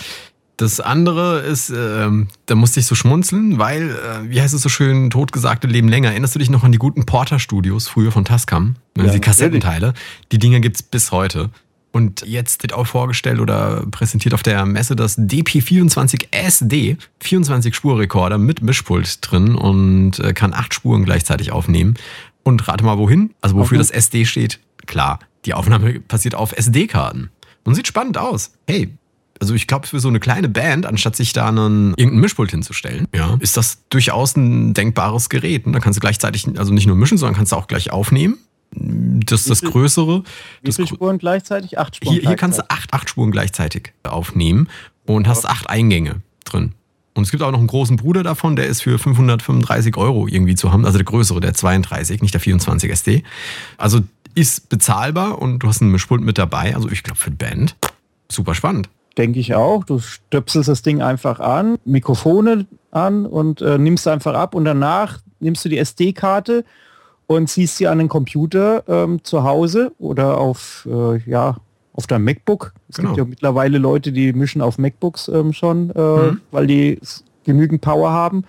Das 0.60 0.78
andere 0.78 1.38
ist, 1.38 1.70
äh, 1.70 2.10
da 2.44 2.54
musste 2.54 2.80
ich 2.80 2.86
so 2.86 2.94
schmunzeln, 2.94 3.58
weil, 3.58 3.92
äh, 3.92 4.28
wie 4.28 4.42
heißt 4.42 4.52
es 4.52 4.60
so 4.60 4.68
schön, 4.68 5.08
totgesagte 5.08 5.66
leben 5.66 5.88
länger. 5.88 6.10
Erinnerst 6.10 6.34
du 6.34 6.38
dich 6.38 6.50
noch 6.50 6.64
an 6.64 6.70
die 6.70 6.76
guten 6.76 7.06
Porter-Studios 7.06 7.88
früher 7.88 8.12
von 8.12 8.26
Tascam? 8.26 8.76
Ja, 8.94 9.06
die 9.06 9.20
Kassettenteile. 9.20 9.94
Die 10.32 10.38
Dinger 10.38 10.60
gibt 10.60 10.76
es 10.76 10.82
bis 10.82 11.12
heute. 11.12 11.48
Und 11.92 12.26
jetzt 12.26 12.62
wird 12.62 12.74
auch 12.74 12.86
vorgestellt 12.86 13.40
oder 13.40 13.86
präsentiert 13.90 14.34
auf 14.34 14.42
der 14.42 14.66
Messe 14.66 14.96
das 14.96 15.16
DP24SD, 15.16 16.98
24-Spur-Rekorder 17.22 18.36
mit 18.36 18.60
Mischpult 18.60 19.18
drin 19.22 19.54
und 19.54 20.18
äh, 20.18 20.34
kann 20.34 20.52
acht 20.52 20.74
Spuren 20.74 21.06
gleichzeitig 21.06 21.52
aufnehmen. 21.52 21.94
Und 22.42 22.68
rate 22.68 22.84
mal 22.84 22.98
wohin? 22.98 23.32
Also 23.40 23.56
wofür 23.56 23.78
okay. 23.78 23.88
das 23.88 23.90
SD 23.90 24.26
steht? 24.26 24.60
Klar, 24.84 25.20
die 25.46 25.54
Aufnahme 25.54 26.00
passiert 26.00 26.34
auf 26.34 26.52
SD-Karten. 26.52 27.30
Und 27.64 27.76
sieht 27.76 27.86
spannend 27.86 28.18
aus. 28.18 28.52
Hey, 28.66 28.90
also 29.40 29.54
ich 29.54 29.66
glaube, 29.66 29.86
für 29.86 29.98
so 30.00 30.08
eine 30.08 30.20
kleine 30.20 30.48
Band, 30.48 30.84
anstatt 30.84 31.16
sich 31.16 31.32
da 31.32 31.48
einen, 31.48 31.94
irgendein 31.96 32.20
Mischpult 32.20 32.50
hinzustellen, 32.50 33.08
ja, 33.14 33.36
ist 33.40 33.56
das 33.56 33.78
durchaus 33.88 34.36
ein 34.36 34.74
denkbares 34.74 35.30
Gerät. 35.30 35.64
Und 35.64 35.72
da 35.72 35.80
kannst 35.80 35.96
du 35.96 36.00
gleichzeitig, 36.00 36.46
also 36.58 36.72
nicht 36.72 36.86
nur 36.86 36.94
mischen, 36.94 37.16
sondern 37.16 37.36
kannst 37.36 37.52
du 37.52 37.56
auch 37.56 37.66
gleich 37.66 37.90
aufnehmen. 37.90 38.36
Das 38.72 39.40
ist 39.40 39.50
das 39.50 39.62
Größere. 39.62 40.22
Wie 40.62 40.72
viele 40.72 40.86
Spuren 40.86 41.18
gleichzeitig? 41.18 41.78
Acht 41.78 41.96
Spuren. 41.96 42.12
Hier, 42.12 42.22
hier 42.22 42.36
kannst 42.36 42.58
du 42.58 42.70
acht, 42.70 42.92
acht 42.92 43.08
Spuren 43.08 43.30
gleichzeitig 43.30 43.92
aufnehmen 44.02 44.68
und 45.06 45.26
hast 45.26 45.46
acht 45.46 45.68
Eingänge 45.68 46.20
drin. 46.44 46.74
Und 47.14 47.24
es 47.24 47.30
gibt 47.30 47.42
auch 47.42 47.50
noch 47.50 47.58
einen 47.58 47.66
großen 47.66 47.96
Bruder 47.96 48.22
davon, 48.22 48.54
der 48.54 48.66
ist 48.66 48.82
für 48.82 48.98
535 48.98 49.96
Euro 49.96 50.28
irgendwie 50.28 50.54
zu 50.54 50.70
haben. 50.70 50.84
Also 50.84 50.98
der 50.98 51.04
größere, 51.06 51.40
der 51.40 51.54
32, 51.54 52.22
nicht 52.22 52.34
der 52.34 52.40
24 52.40 52.90
SD. 52.90 53.24
Also 53.78 54.00
ist 54.34 54.68
bezahlbar 54.68 55.40
und 55.40 55.60
du 55.60 55.68
hast 55.68 55.82
einen 55.82 55.90
Mischpult 55.90 56.20
mit 56.20 56.38
dabei. 56.38 56.76
Also 56.76 56.88
ich 56.90 57.02
glaube 57.02 57.18
für 57.18 57.30
die 57.30 57.36
Band 57.36 57.74
super 58.28 58.54
spannend 58.54 58.88
denke 59.18 59.40
ich 59.40 59.54
auch. 59.54 59.84
Du 59.84 59.98
stöpselst 59.98 60.68
das 60.68 60.82
Ding 60.82 61.02
einfach 61.02 61.40
an, 61.40 61.78
Mikrofone 61.84 62.66
an 62.90 63.26
und 63.26 63.60
äh, 63.60 63.78
nimmst 63.78 64.06
einfach 64.08 64.34
ab 64.34 64.54
und 64.54 64.64
danach 64.64 65.20
nimmst 65.40 65.64
du 65.64 65.68
die 65.68 65.78
SD-Karte 65.78 66.64
und 67.26 67.48
ziehst 67.48 67.76
sie 67.76 67.86
an 67.86 67.98
den 67.98 68.08
Computer 68.08 68.82
ähm, 68.88 69.22
zu 69.22 69.44
Hause 69.44 69.92
oder 69.98 70.38
auf, 70.38 70.88
äh, 70.90 71.18
ja, 71.30 71.56
auf 71.92 72.06
deinem 72.06 72.24
MacBook. 72.24 72.72
Es 72.88 72.96
genau. 72.96 73.10
gibt 73.10 73.18
ja 73.18 73.24
mittlerweile 73.24 73.78
Leute, 73.78 74.12
die 74.12 74.32
mischen 74.32 74.62
auf 74.62 74.78
MacBooks 74.78 75.28
ähm, 75.28 75.52
schon, 75.52 75.90
äh, 75.90 76.00
mhm. 76.00 76.40
weil 76.50 76.66
die 76.66 76.98
genügend 77.44 77.80
Power 77.82 78.10
haben. 78.10 78.44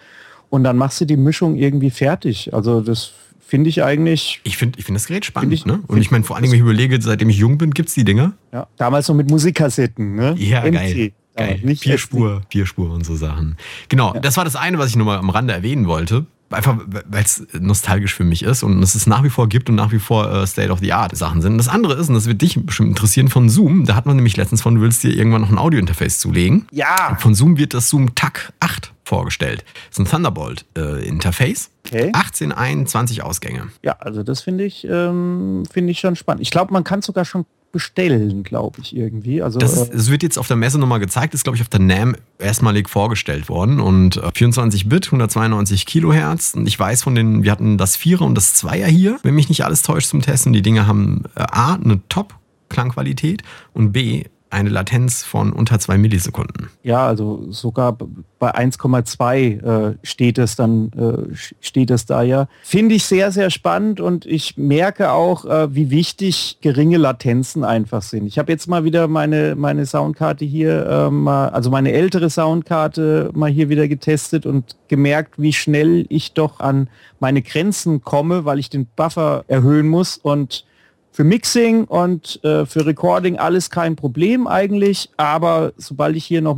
Und 0.49 0.63
dann 0.63 0.77
machst 0.77 0.99
du 0.99 1.05
die 1.05 1.17
Mischung 1.17 1.55
irgendwie 1.55 1.91
fertig. 1.91 2.53
Also 2.53 2.81
das 2.81 3.13
finde 3.51 3.69
ich 3.69 3.83
eigentlich. 3.83 4.39
Ich 4.45 4.55
finde 4.55 4.79
ich 4.79 4.85
find 4.85 4.95
das 4.95 5.07
Gerät 5.07 5.25
spannend. 5.25 5.51
Ich, 5.51 5.65
ne? 5.65 5.81
Und 5.87 5.99
ich 5.99 6.09
meine, 6.09 6.23
vor 6.23 6.37
allem, 6.37 6.45
wenn 6.45 6.53
ich 6.53 6.61
überlege, 6.61 7.01
seitdem 7.01 7.29
ich 7.29 7.37
jung 7.37 7.57
bin, 7.57 7.71
gibt 7.71 7.89
es 7.89 7.95
die 7.95 8.05
Dinger. 8.05 8.31
Ja, 8.53 8.67
damals 8.77 9.09
noch 9.09 9.15
mit 9.15 9.29
Musikkassetten. 9.29 10.15
Ne? 10.15 10.35
Ja, 10.37 10.61
MC. 10.61 10.73
geil. 10.73 11.11
Geil. 11.35 11.59
Nicht 11.61 11.83
vier 11.83 11.97
Spur, 11.97 12.43
vier 12.49 12.65
Spur 12.65 12.91
und 12.91 13.05
so 13.05 13.15
Sachen. 13.15 13.57
Genau, 13.89 14.13
ja. 14.13 14.21
das 14.21 14.37
war 14.37 14.45
das 14.45 14.55
eine, 14.55 14.77
was 14.77 14.89
ich 14.89 14.95
nur 14.95 15.05
mal 15.05 15.17
am 15.17 15.29
Rande 15.29 15.53
erwähnen 15.53 15.85
wollte 15.85 16.25
einfach 16.51 16.77
weil 16.87 17.23
es 17.23 17.45
nostalgisch 17.59 18.13
für 18.13 18.23
mich 18.23 18.43
ist 18.43 18.63
und 18.63 18.81
es 18.81 18.95
es 18.95 19.07
nach 19.07 19.23
wie 19.23 19.29
vor 19.29 19.47
gibt 19.49 19.69
und 19.69 19.75
nach 19.75 19.91
wie 19.91 19.99
vor 19.99 20.31
äh, 20.31 20.47
State 20.47 20.71
of 20.71 20.79
the 20.79 20.93
Art 20.93 21.15
Sachen 21.15 21.41
sind. 21.41 21.57
Das 21.57 21.67
andere 21.67 21.93
ist, 21.93 22.09
und 22.09 22.15
das 22.15 22.27
wird 22.27 22.41
dich 22.41 22.63
bestimmt 22.65 22.89
interessieren, 22.89 23.29
von 23.29 23.49
Zoom, 23.49 23.85
da 23.85 23.95
hat 23.95 24.05
man 24.05 24.15
nämlich 24.15 24.37
letztens 24.37 24.61
von, 24.61 24.75
du 24.75 24.81
willst 24.81 25.03
dir 25.03 25.15
irgendwann 25.15 25.41
noch 25.41 25.49
ein 25.49 25.57
Audio-Interface 25.57 26.19
zulegen. 26.19 26.67
Ja. 26.71 27.17
Von 27.19 27.35
Zoom 27.35 27.57
wird 27.57 27.73
das 27.73 27.89
Zoom 27.89 28.15
TAC 28.15 28.53
8 28.59 28.93
vorgestellt. 29.03 29.65
Das 29.89 29.99
ist 29.99 30.05
ein 30.05 30.11
Thunderbolt-Interface. 30.11 31.69
Äh, 31.91 31.95
okay. 31.95 32.11
18 32.13 32.51
ein, 32.51 32.87
20 32.87 33.23
Ausgänge. 33.23 33.67
Ja, 33.83 33.97
also 33.99 34.23
das 34.23 34.41
finde 34.41 34.63
ich, 34.63 34.87
ähm, 34.89 35.63
finde 35.71 35.91
ich 35.91 35.99
schon 35.99 36.15
spannend. 36.15 36.41
Ich 36.41 36.51
glaube, 36.51 36.73
man 36.73 36.83
kann 36.83 37.01
sogar 37.01 37.25
schon 37.25 37.45
bestellen, 37.71 38.43
glaube 38.43 38.81
ich, 38.81 38.95
irgendwie. 38.95 39.41
Also, 39.41 39.59
das, 39.59 39.89
ist, 39.89 40.07
äh, 40.07 40.11
wird 40.11 40.23
jetzt 40.23 40.37
auf 40.37 40.47
der 40.47 40.57
Messe 40.57 40.77
nochmal 40.79 40.99
gezeigt, 40.99 41.33
ist, 41.33 41.43
glaube 41.43 41.55
ich, 41.55 41.61
auf 41.61 41.69
der 41.69 41.79
NAM 41.79 42.15
erstmalig 42.39 42.89
vorgestellt 42.89 43.49
worden. 43.49 43.79
Und 43.79 44.21
24 44.33 44.85
äh, 44.85 44.87
Bit, 44.87 45.07
192 45.07 45.85
Kilohertz. 45.85 46.53
Und 46.55 46.67
ich 46.67 46.79
weiß 46.79 47.03
von 47.03 47.15
den, 47.15 47.43
wir 47.43 47.51
hatten 47.51 47.77
das 47.77 47.95
Vierer 47.95 48.25
und 48.25 48.35
das 48.35 48.53
Zweier 48.53 48.87
hier, 48.87 49.19
wenn 49.23 49.35
mich 49.35 49.49
nicht 49.49 49.63
alles 49.65 49.83
täuscht 49.83 50.09
zum 50.09 50.21
Testen. 50.21 50.53
Die 50.53 50.61
Dinge 50.61 50.87
haben 50.87 51.23
äh, 51.35 51.41
A, 51.41 51.75
eine 51.75 52.01
Top-Klangqualität 52.09 53.43
und 53.73 53.91
B, 53.91 54.25
eine 54.51 54.69
Latenz 54.69 55.23
von 55.23 55.53
unter 55.53 55.79
zwei 55.79 55.97
Millisekunden. 55.97 56.69
Ja, 56.83 57.07
also 57.07 57.51
sogar 57.51 57.97
bei 58.39 58.53
1,2 58.53 59.91
äh, 59.91 59.97
steht 60.03 60.37
es 60.37 60.55
dann, 60.55 60.91
äh, 60.93 61.35
steht 61.61 61.91
es 61.91 62.05
da 62.05 62.21
ja. 62.21 62.47
Finde 62.63 62.95
ich 62.95 63.05
sehr, 63.05 63.31
sehr 63.31 63.49
spannend 63.49 64.01
und 64.01 64.25
ich 64.25 64.57
merke 64.57 65.11
auch, 65.11 65.45
äh, 65.45 65.73
wie 65.73 65.89
wichtig 65.89 66.57
geringe 66.61 66.97
Latenzen 66.97 67.63
einfach 67.63 68.01
sind. 68.01 68.25
Ich 68.25 68.37
habe 68.37 68.51
jetzt 68.51 68.67
mal 68.67 68.83
wieder 68.83 69.07
meine, 69.07 69.55
meine 69.55 69.85
Soundkarte 69.85 70.43
hier, 70.43 70.85
ähm, 70.87 71.27
also 71.27 71.69
meine 71.69 71.91
ältere 71.93 72.29
Soundkarte 72.29 73.29
mal 73.33 73.49
hier 73.49 73.69
wieder 73.69 73.87
getestet 73.87 74.45
und 74.45 74.75
gemerkt, 74.87 75.35
wie 75.37 75.53
schnell 75.53 76.05
ich 76.09 76.33
doch 76.33 76.59
an 76.59 76.89
meine 77.19 77.41
Grenzen 77.41 78.01
komme, 78.01 78.43
weil 78.45 78.59
ich 78.59 78.69
den 78.69 78.87
Buffer 78.87 79.45
erhöhen 79.47 79.87
muss 79.87 80.17
und 80.17 80.65
für 81.11 81.23
Mixing 81.23 81.85
und 81.85 82.43
äh, 82.43 82.65
für 82.65 82.85
Recording 82.85 83.37
alles 83.37 83.69
kein 83.69 83.95
Problem 83.95 84.47
eigentlich, 84.47 85.09
aber 85.17 85.73
sobald 85.77 86.15
ich 86.15 86.25
hier 86.25 86.41
noch 86.41 86.57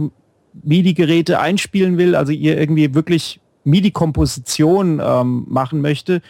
MIDI-Geräte 0.64 1.40
einspielen 1.40 1.98
will, 1.98 2.16
also 2.16 2.32
ihr 2.32 2.60
irgendwie 2.60 2.94
wirklich 2.94 3.40
MIDI-Komposition 3.64 5.02
ähm, 5.04 5.46
machen 5.48 5.82
möchte, 5.82 6.22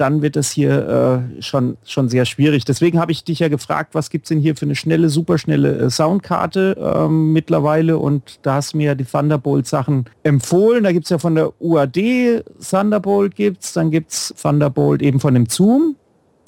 dann 0.00 0.22
wird 0.22 0.36
das 0.36 0.52
hier 0.52 1.26
äh, 1.36 1.42
schon, 1.42 1.76
schon 1.84 2.08
sehr 2.08 2.24
schwierig. 2.24 2.64
Deswegen 2.64 3.00
habe 3.00 3.12
ich 3.12 3.24
dich 3.24 3.40
ja 3.40 3.48
gefragt, 3.48 3.94
was 3.94 4.10
gibt 4.10 4.24
es 4.24 4.28
denn 4.28 4.38
hier 4.38 4.56
für 4.56 4.64
eine 4.64 4.76
schnelle, 4.76 5.08
superschnelle 5.08 5.76
äh, 5.76 5.90
Soundkarte 5.90 6.76
ähm, 6.80 7.32
mittlerweile 7.32 7.98
und 7.98 8.38
da 8.42 8.54
hast 8.54 8.72
du 8.72 8.78
mir 8.78 8.86
ja 8.86 8.94
die 8.94 9.04
Thunderbolt-Sachen 9.04 10.06
empfohlen. 10.22 10.84
Da 10.84 10.92
gibt 10.92 11.04
es 11.04 11.10
ja 11.10 11.18
von 11.18 11.34
der 11.34 11.52
UAD 11.60 12.44
Thunderbolt 12.70 13.34
gibt's, 13.34 13.72
dann 13.72 13.90
gibt 13.90 14.12
es 14.12 14.34
Thunderbolt 14.40 15.02
eben 15.02 15.20
von 15.20 15.34
dem 15.34 15.46
Zoom, 15.46 15.96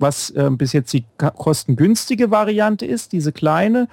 was 0.00 0.30
äh, 0.30 0.50
bis 0.50 0.72
jetzt 0.72 0.92
die 0.92 1.04
kostengünstige 1.16 2.30
Variante 2.30 2.86
ist, 2.86 3.12
diese 3.12 3.32
kleine. 3.32 3.88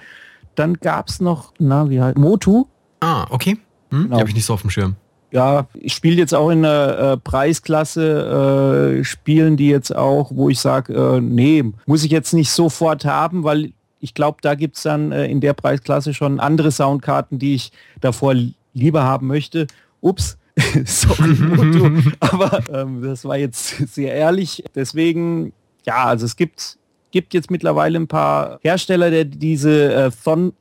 Dann 0.54 0.74
gab 0.74 1.08
es 1.08 1.20
noch, 1.20 1.52
na, 1.58 1.88
wie 1.88 2.00
halt, 2.00 2.18
Motu. 2.18 2.66
Ah, 3.00 3.26
okay. 3.30 3.58
Hm, 3.90 4.04
genau. 4.04 4.16
Die 4.16 4.20
habe 4.20 4.28
ich 4.30 4.34
nicht 4.34 4.46
so 4.46 4.54
auf 4.54 4.62
dem 4.62 4.70
Schirm. 4.70 4.96
Ja, 5.30 5.66
ich 5.74 5.92
spiele 5.92 6.16
jetzt 6.16 6.34
auch 6.34 6.48
in 6.48 6.62
der 6.62 6.98
äh, 6.98 7.16
Preisklasse, 7.18 8.98
äh, 8.98 9.04
spielen 9.04 9.58
die 9.58 9.68
jetzt 9.68 9.94
auch, 9.94 10.30
wo 10.34 10.48
ich 10.48 10.58
sage, 10.58 10.94
äh, 10.94 11.20
nee, 11.20 11.64
muss 11.84 12.02
ich 12.02 12.10
jetzt 12.10 12.32
nicht 12.32 12.50
sofort 12.50 13.04
haben, 13.04 13.44
weil 13.44 13.72
ich 14.00 14.14
glaube, 14.14 14.38
da 14.40 14.54
gibt 14.54 14.76
es 14.76 14.84
dann 14.84 15.12
äh, 15.12 15.26
in 15.26 15.40
der 15.40 15.52
Preisklasse 15.52 16.14
schon 16.14 16.40
andere 16.40 16.70
Soundkarten, 16.70 17.38
die 17.38 17.54
ich 17.54 17.72
davor 18.00 18.34
lieber 18.72 19.02
haben 19.02 19.26
möchte. 19.26 19.66
Ups, 20.00 20.38
sorry, 20.84 21.34
Moto, 21.34 21.90
aber 22.20 22.62
ähm, 22.72 23.02
das 23.02 23.24
war 23.24 23.36
jetzt 23.36 23.76
sehr 23.92 24.14
ehrlich. 24.14 24.64
Deswegen 24.74 25.52
ja, 25.88 26.04
also 26.04 26.26
es 26.26 26.36
gibt, 26.36 26.76
gibt 27.10 27.32
jetzt 27.32 27.50
mittlerweile 27.50 27.98
ein 27.98 28.08
paar 28.08 28.58
Hersteller, 28.60 29.10
der 29.10 29.24
diese 29.24 29.94
äh, 29.94 30.10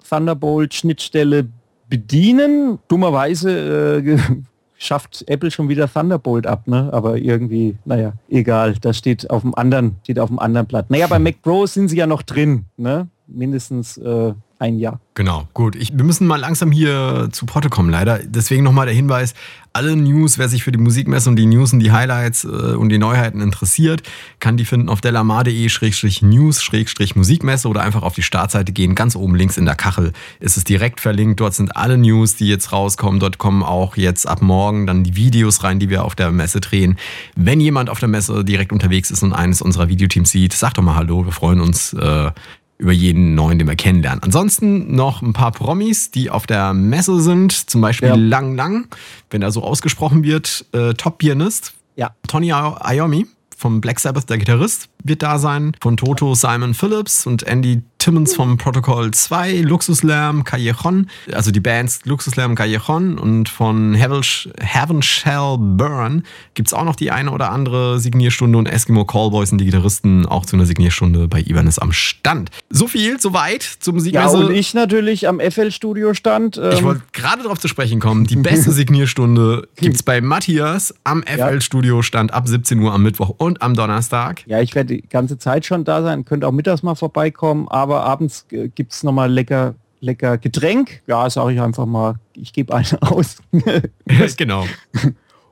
Thunderbolt-Schnittstelle 0.10 1.50
bedienen. 1.90 2.80
Dummerweise 2.88 4.04
äh, 4.06 4.18
schafft 4.78 5.26
Apple 5.28 5.52
schon 5.52 5.68
wieder 5.68 5.92
Thunderbolt 5.92 6.48
ab, 6.48 6.66
ne? 6.66 6.90
Aber 6.94 7.18
irgendwie, 7.18 7.76
naja, 7.84 8.14
egal. 8.30 8.76
Das 8.80 8.98
steht 8.98 9.30
auf 9.30 9.42
dem 9.42 9.54
anderen, 9.56 9.98
steht 10.04 10.18
auf 10.18 10.30
dem 10.30 10.40
anderen 10.40 10.66
Blatt. 10.66 10.90
Naja, 10.90 11.08
bei 11.08 11.20
Mac 11.20 11.42
Pro 11.42 11.66
sind 11.66 11.90
sie 11.90 11.98
ja 11.98 12.08
noch 12.08 12.22
drin, 12.22 12.64
ne? 12.78 13.10
Mindestens 13.28 13.98
äh, 13.98 14.34
ein 14.60 14.78
Jahr. 14.80 15.00
Genau, 15.14 15.48
gut. 15.54 15.76
Ich, 15.76 15.96
wir 15.98 16.04
müssen 16.04 16.28
mal 16.28 16.40
langsam 16.40 16.72
hier 16.72 17.30
zu 17.32 17.48
Potte 17.48 17.70
kommen, 17.70 17.90
leider. 17.90 18.20
Deswegen 18.24 18.64
nochmal 18.64 18.86
der 18.86 18.94
Hinweis, 18.94 19.34
alle 19.74 19.96
News, 19.96 20.38
wer 20.40 20.50
sich 20.50 20.64
für 20.64 20.72
die 20.72 20.80
Musikmesse 20.80 21.30
und 21.30 21.36
die 21.36 21.46
News 21.46 21.72
und 21.74 21.80
die 21.80 21.92
Highlights 21.92 22.44
äh, 22.44 22.48
und 22.48 22.90
die 22.90 22.98
Neuheiten 22.98 23.42
interessiert, 23.42 24.02
kann 24.40 24.58
die 24.58 24.66
finden 24.66 24.90
auf 24.90 25.02
delamar.de-news-musikmesse 25.02 27.68
oder 27.68 27.82
einfach 27.82 28.02
auf 28.02 28.16
die 28.16 28.24
Startseite 28.24 28.72
gehen. 28.72 28.96
Ganz 28.96 29.16
oben 29.16 29.36
links 29.36 29.58
in 29.58 29.66
der 29.66 29.76
Kachel 29.76 30.14
ist 30.40 30.58
es 30.58 30.64
direkt 30.64 31.00
verlinkt. 31.00 31.40
Dort 31.40 31.54
sind 31.54 31.76
alle 31.76 31.96
News, 31.98 32.36
die 32.36 32.48
jetzt 32.48 32.72
rauskommen. 32.72 33.20
Dort 33.20 33.38
kommen 33.38 33.62
auch 33.62 33.98
jetzt 33.98 34.28
ab 34.28 34.42
morgen 34.42 34.88
dann 34.88 35.04
die 35.04 35.16
Videos 35.16 35.64
rein, 35.64 35.78
die 35.80 35.90
wir 35.90 36.06
auf 36.06 36.16
der 36.16 36.32
Messe 36.32 36.60
drehen. 36.60 36.98
Wenn 37.36 37.60
jemand 37.60 37.92
auf 37.92 38.00
der 38.00 38.10
Messe 38.10 38.44
direkt 38.44 38.72
unterwegs 38.72 39.12
ist 39.12 39.22
und 39.22 39.34
eines 39.34 39.62
unserer 39.62 39.90
Videoteams 39.90 40.32
sieht, 40.32 40.54
sag 40.54 40.74
doch 40.74 40.84
mal 40.84 40.96
Hallo. 40.96 41.26
Wir 41.26 41.32
freuen 41.32 41.62
uns, 41.62 41.94
äh, 41.94 42.32
über 42.78 42.92
jeden 42.92 43.36
neuen, 43.36 43.58
den 43.58 43.68
wir 43.68 43.76
kennenlernen. 43.76 44.22
Ansonsten 44.24 44.96
noch 44.96 45.22
ein 45.22 45.34
paar 45.34 45.52
Promis, 45.52 46.12
die 46.12 46.30
auf 46.30 46.46
der 46.46 46.74
Messe 46.74 47.22
sind, 47.22 47.52
zum 47.52 47.82
Beispiel 47.82 48.10
ja. 48.10 48.16
Lang 48.16 48.56
Lang, 48.56 48.88
wenn 49.30 49.42
er 49.42 49.52
so 49.52 49.64
ausgesprochen 49.64 50.24
wird, 50.24 50.66
äh, 50.74 50.94
Top-Pianist. 50.94 51.74
Ja. 51.96 52.12
Tony 52.28 52.50
Iommi 52.52 53.26
vom 53.58 53.82
Black 53.82 54.00
Sabbath, 54.00 54.30
der 54.30 54.38
Gitarrist, 54.38 54.88
wird 55.04 55.24
da 55.24 55.40
sein. 55.40 55.74
Von 55.82 55.98
Toto 55.98 56.36
Simon 56.36 56.74
Phillips 56.74 57.26
und 57.26 57.44
Andy 57.44 57.82
Timmons 57.98 58.36
vom 58.36 58.58
Protocol 58.58 59.12
2, 59.12 59.62
Luxuslam, 59.62 60.44
Callejon, 60.44 61.10
also 61.34 61.52
die 61.52 61.60
Bands 61.60 62.06
Luxuslam, 62.06 62.56
Callejon 62.56 63.18
und 63.18 63.50
von 63.50 63.96
Heaven, 63.96 65.02
Shall 65.02 65.58
Burn 65.58 66.24
gibt 66.54 66.70
es 66.70 66.74
auch 66.74 66.86
noch 66.86 66.96
die 66.96 67.12
eine 67.12 67.32
oder 67.32 67.52
andere 67.52 68.00
Signierstunde 68.00 68.58
und 68.58 68.68
Eskimo 68.68 69.04
Callboys 69.04 69.52
und 69.52 69.58
die 69.58 69.66
Gitarristen 69.66 70.26
auch 70.26 70.46
zu 70.46 70.56
einer 70.56 70.66
Signierstunde 70.66 71.28
bei 71.28 71.42
Ivanis 71.42 71.80
am 71.80 71.92
Stand. 71.92 72.50
So 72.70 72.88
viel, 72.88 73.20
soweit 73.20 73.64
zum 73.64 73.96
Musikmesse. 73.96 74.38
Ja, 74.38 74.46
und 74.46 74.54
ich 74.54 74.74
natürlich 74.74 75.28
am 75.28 75.40
FL-Studio 75.40 76.14
stand. 76.14 76.58
Ähm 76.58 76.72
ich 76.72 76.84
wollte 76.84 77.02
gerade 77.14 77.44
darauf 77.44 77.60
zu 77.60 77.68
sprechen 77.68 78.00
kommen. 78.00 78.26
Die 78.26 78.36
beste 78.38 78.72
Signierstunde 78.78 79.68
gibt 79.76 79.96
es 79.96 80.04
bei 80.04 80.22
Matthias 80.22 80.94
am 81.04 81.24
FL-Studio 81.24 82.02
stand 82.02 82.34
ab 82.34 82.48
17 82.48 82.80
Uhr 82.80 82.94
am 82.94 83.04
Mittwoch 83.04 83.34
und 83.38 83.62
am 83.62 83.74
Donnerstag. 83.74 84.44
Ja, 84.46 84.62
ich 84.62 84.76
werde 84.76 84.87
die 84.88 85.02
ganze 85.02 85.38
Zeit 85.38 85.66
schon 85.66 85.84
da 85.84 86.02
sein, 86.02 86.26
könnt 86.26 86.44
auch 86.44 86.52
mittags 86.52 86.84
mal 86.84 86.96
vorbeikommen, 86.96 87.68
aber 87.68 88.04
abends 88.04 88.46
äh, 88.52 88.70
gibt 88.70 88.94
es 88.94 89.04
nochmal 89.04 89.32
lecker, 89.32 89.76
lecker 90.00 90.38
Getränk. 90.38 91.02
Ja, 91.08 91.30
sage 91.30 91.54
ich 91.54 91.62
einfach 91.62 91.86
mal, 91.86 92.16
ich 92.34 92.54
gebe 92.54 92.74
einen 92.74 92.98
aus. 93.02 93.38
genau. 94.38 94.66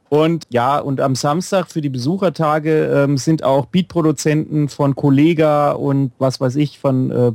Und 0.10 0.46
ja, 0.50 0.78
und 0.78 1.02
am 1.02 1.16
Samstag 1.16 1.72
für 1.72 1.82
die 1.82 1.90
Besuchertage 1.90 2.86
ähm, 2.86 3.18
sind 3.18 3.44
auch 3.44 3.66
Beatproduzenten 3.66 4.70
von 4.70 4.96
Kollega 4.96 5.72
und 5.72 6.12
was 6.20 6.40
weiß 6.40 6.56
ich, 6.58 6.80
von 6.80 7.12
äh, 7.12 7.32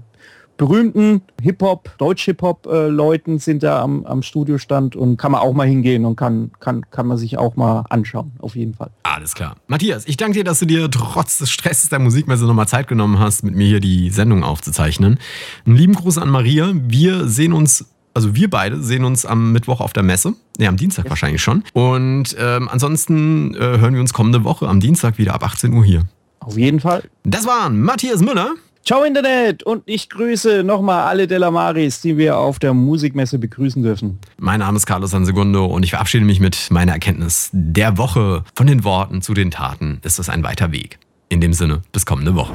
berühmten 0.60 1.22
Hip-Hop, 1.40 1.96
Deutsch-Hip-Hop-Leuten 1.96 3.38
sind 3.38 3.62
da 3.62 3.80
am, 3.82 4.04
am 4.04 4.22
Studiostand 4.22 4.94
und 4.94 5.16
kann 5.16 5.32
man 5.32 5.40
auch 5.40 5.54
mal 5.54 5.66
hingehen 5.66 6.04
und 6.04 6.16
kann, 6.16 6.50
kann, 6.60 6.84
kann 6.90 7.06
man 7.06 7.16
sich 7.16 7.38
auch 7.38 7.56
mal 7.56 7.86
anschauen, 7.88 8.32
auf 8.40 8.56
jeden 8.56 8.74
Fall. 8.74 8.90
Alles 9.02 9.34
klar. 9.34 9.56
Matthias, 9.68 10.06
ich 10.06 10.18
danke 10.18 10.34
dir, 10.34 10.44
dass 10.44 10.58
du 10.58 10.66
dir 10.66 10.90
trotz 10.90 11.38
des 11.38 11.50
Stresses 11.50 11.88
der 11.88 11.98
Musikmesse 11.98 12.44
nochmal 12.44 12.68
Zeit 12.68 12.88
genommen 12.88 13.18
hast, 13.18 13.42
mit 13.42 13.54
mir 13.54 13.68
hier 13.68 13.80
die 13.80 14.10
Sendung 14.10 14.44
aufzuzeichnen. 14.44 15.18
Einen 15.64 15.76
lieben 15.76 15.94
Gruß 15.94 16.18
an 16.18 16.28
Maria. 16.28 16.72
Wir 16.74 17.26
sehen 17.26 17.54
uns 17.54 17.86
also 18.12 18.34
wir 18.34 18.50
beide 18.50 18.82
sehen 18.82 19.04
uns 19.04 19.24
am 19.24 19.52
Mittwoch 19.52 19.80
auf 19.80 19.92
der 19.94 20.02
Messe. 20.02 20.34
Ja, 20.58 20.68
am 20.68 20.76
Dienstag 20.76 21.04
ja. 21.04 21.10
wahrscheinlich 21.10 21.40
schon. 21.40 21.62
Und 21.72 22.36
ähm, 22.38 22.68
ansonsten 22.68 23.54
äh, 23.54 23.78
hören 23.78 23.94
wir 23.94 24.00
uns 24.00 24.12
kommende 24.12 24.44
Woche 24.44 24.68
am 24.68 24.80
Dienstag 24.80 25.16
wieder 25.16 25.32
ab 25.32 25.44
18 25.44 25.72
Uhr 25.72 25.84
hier. 25.84 26.02
Auf 26.40 26.58
jeden 26.58 26.80
Fall. 26.80 27.04
Das 27.22 27.46
waren 27.46 27.80
Matthias 27.80 28.20
Müller 28.20 28.56
Ciao 28.84 29.04
Internet 29.04 29.62
und 29.62 29.82
ich 29.86 30.08
grüße 30.08 30.64
nochmal 30.64 31.06
alle 31.06 31.26
Delamaris, 31.26 32.00
die 32.00 32.16
wir 32.16 32.38
auf 32.38 32.58
der 32.58 32.72
Musikmesse 32.74 33.38
begrüßen 33.38 33.82
dürfen. 33.82 34.18
Mein 34.38 34.60
Name 34.60 34.76
ist 34.78 34.86
Carlos 34.86 35.10
Sansegundo 35.10 35.66
und 35.66 35.84
ich 35.84 35.90
verabschiede 35.90 36.24
mich 36.24 36.40
mit 36.40 36.70
meiner 36.70 36.92
Erkenntnis 36.92 37.50
der 37.52 37.98
Woche. 37.98 38.42
Von 38.54 38.66
den 38.66 38.82
Worten 38.82 39.22
zu 39.22 39.34
den 39.34 39.50
Taten 39.50 40.00
ist 40.02 40.18
es 40.18 40.28
ein 40.28 40.42
weiter 40.42 40.72
Weg. 40.72 40.98
In 41.28 41.40
dem 41.40 41.52
Sinne, 41.52 41.82
bis 41.92 42.06
kommende 42.06 42.34
Woche. 42.34 42.52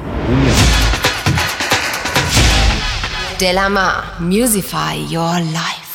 Delamar, 3.40 4.02
Musify 4.20 4.96
Your 5.10 5.40
Life. 5.52 5.85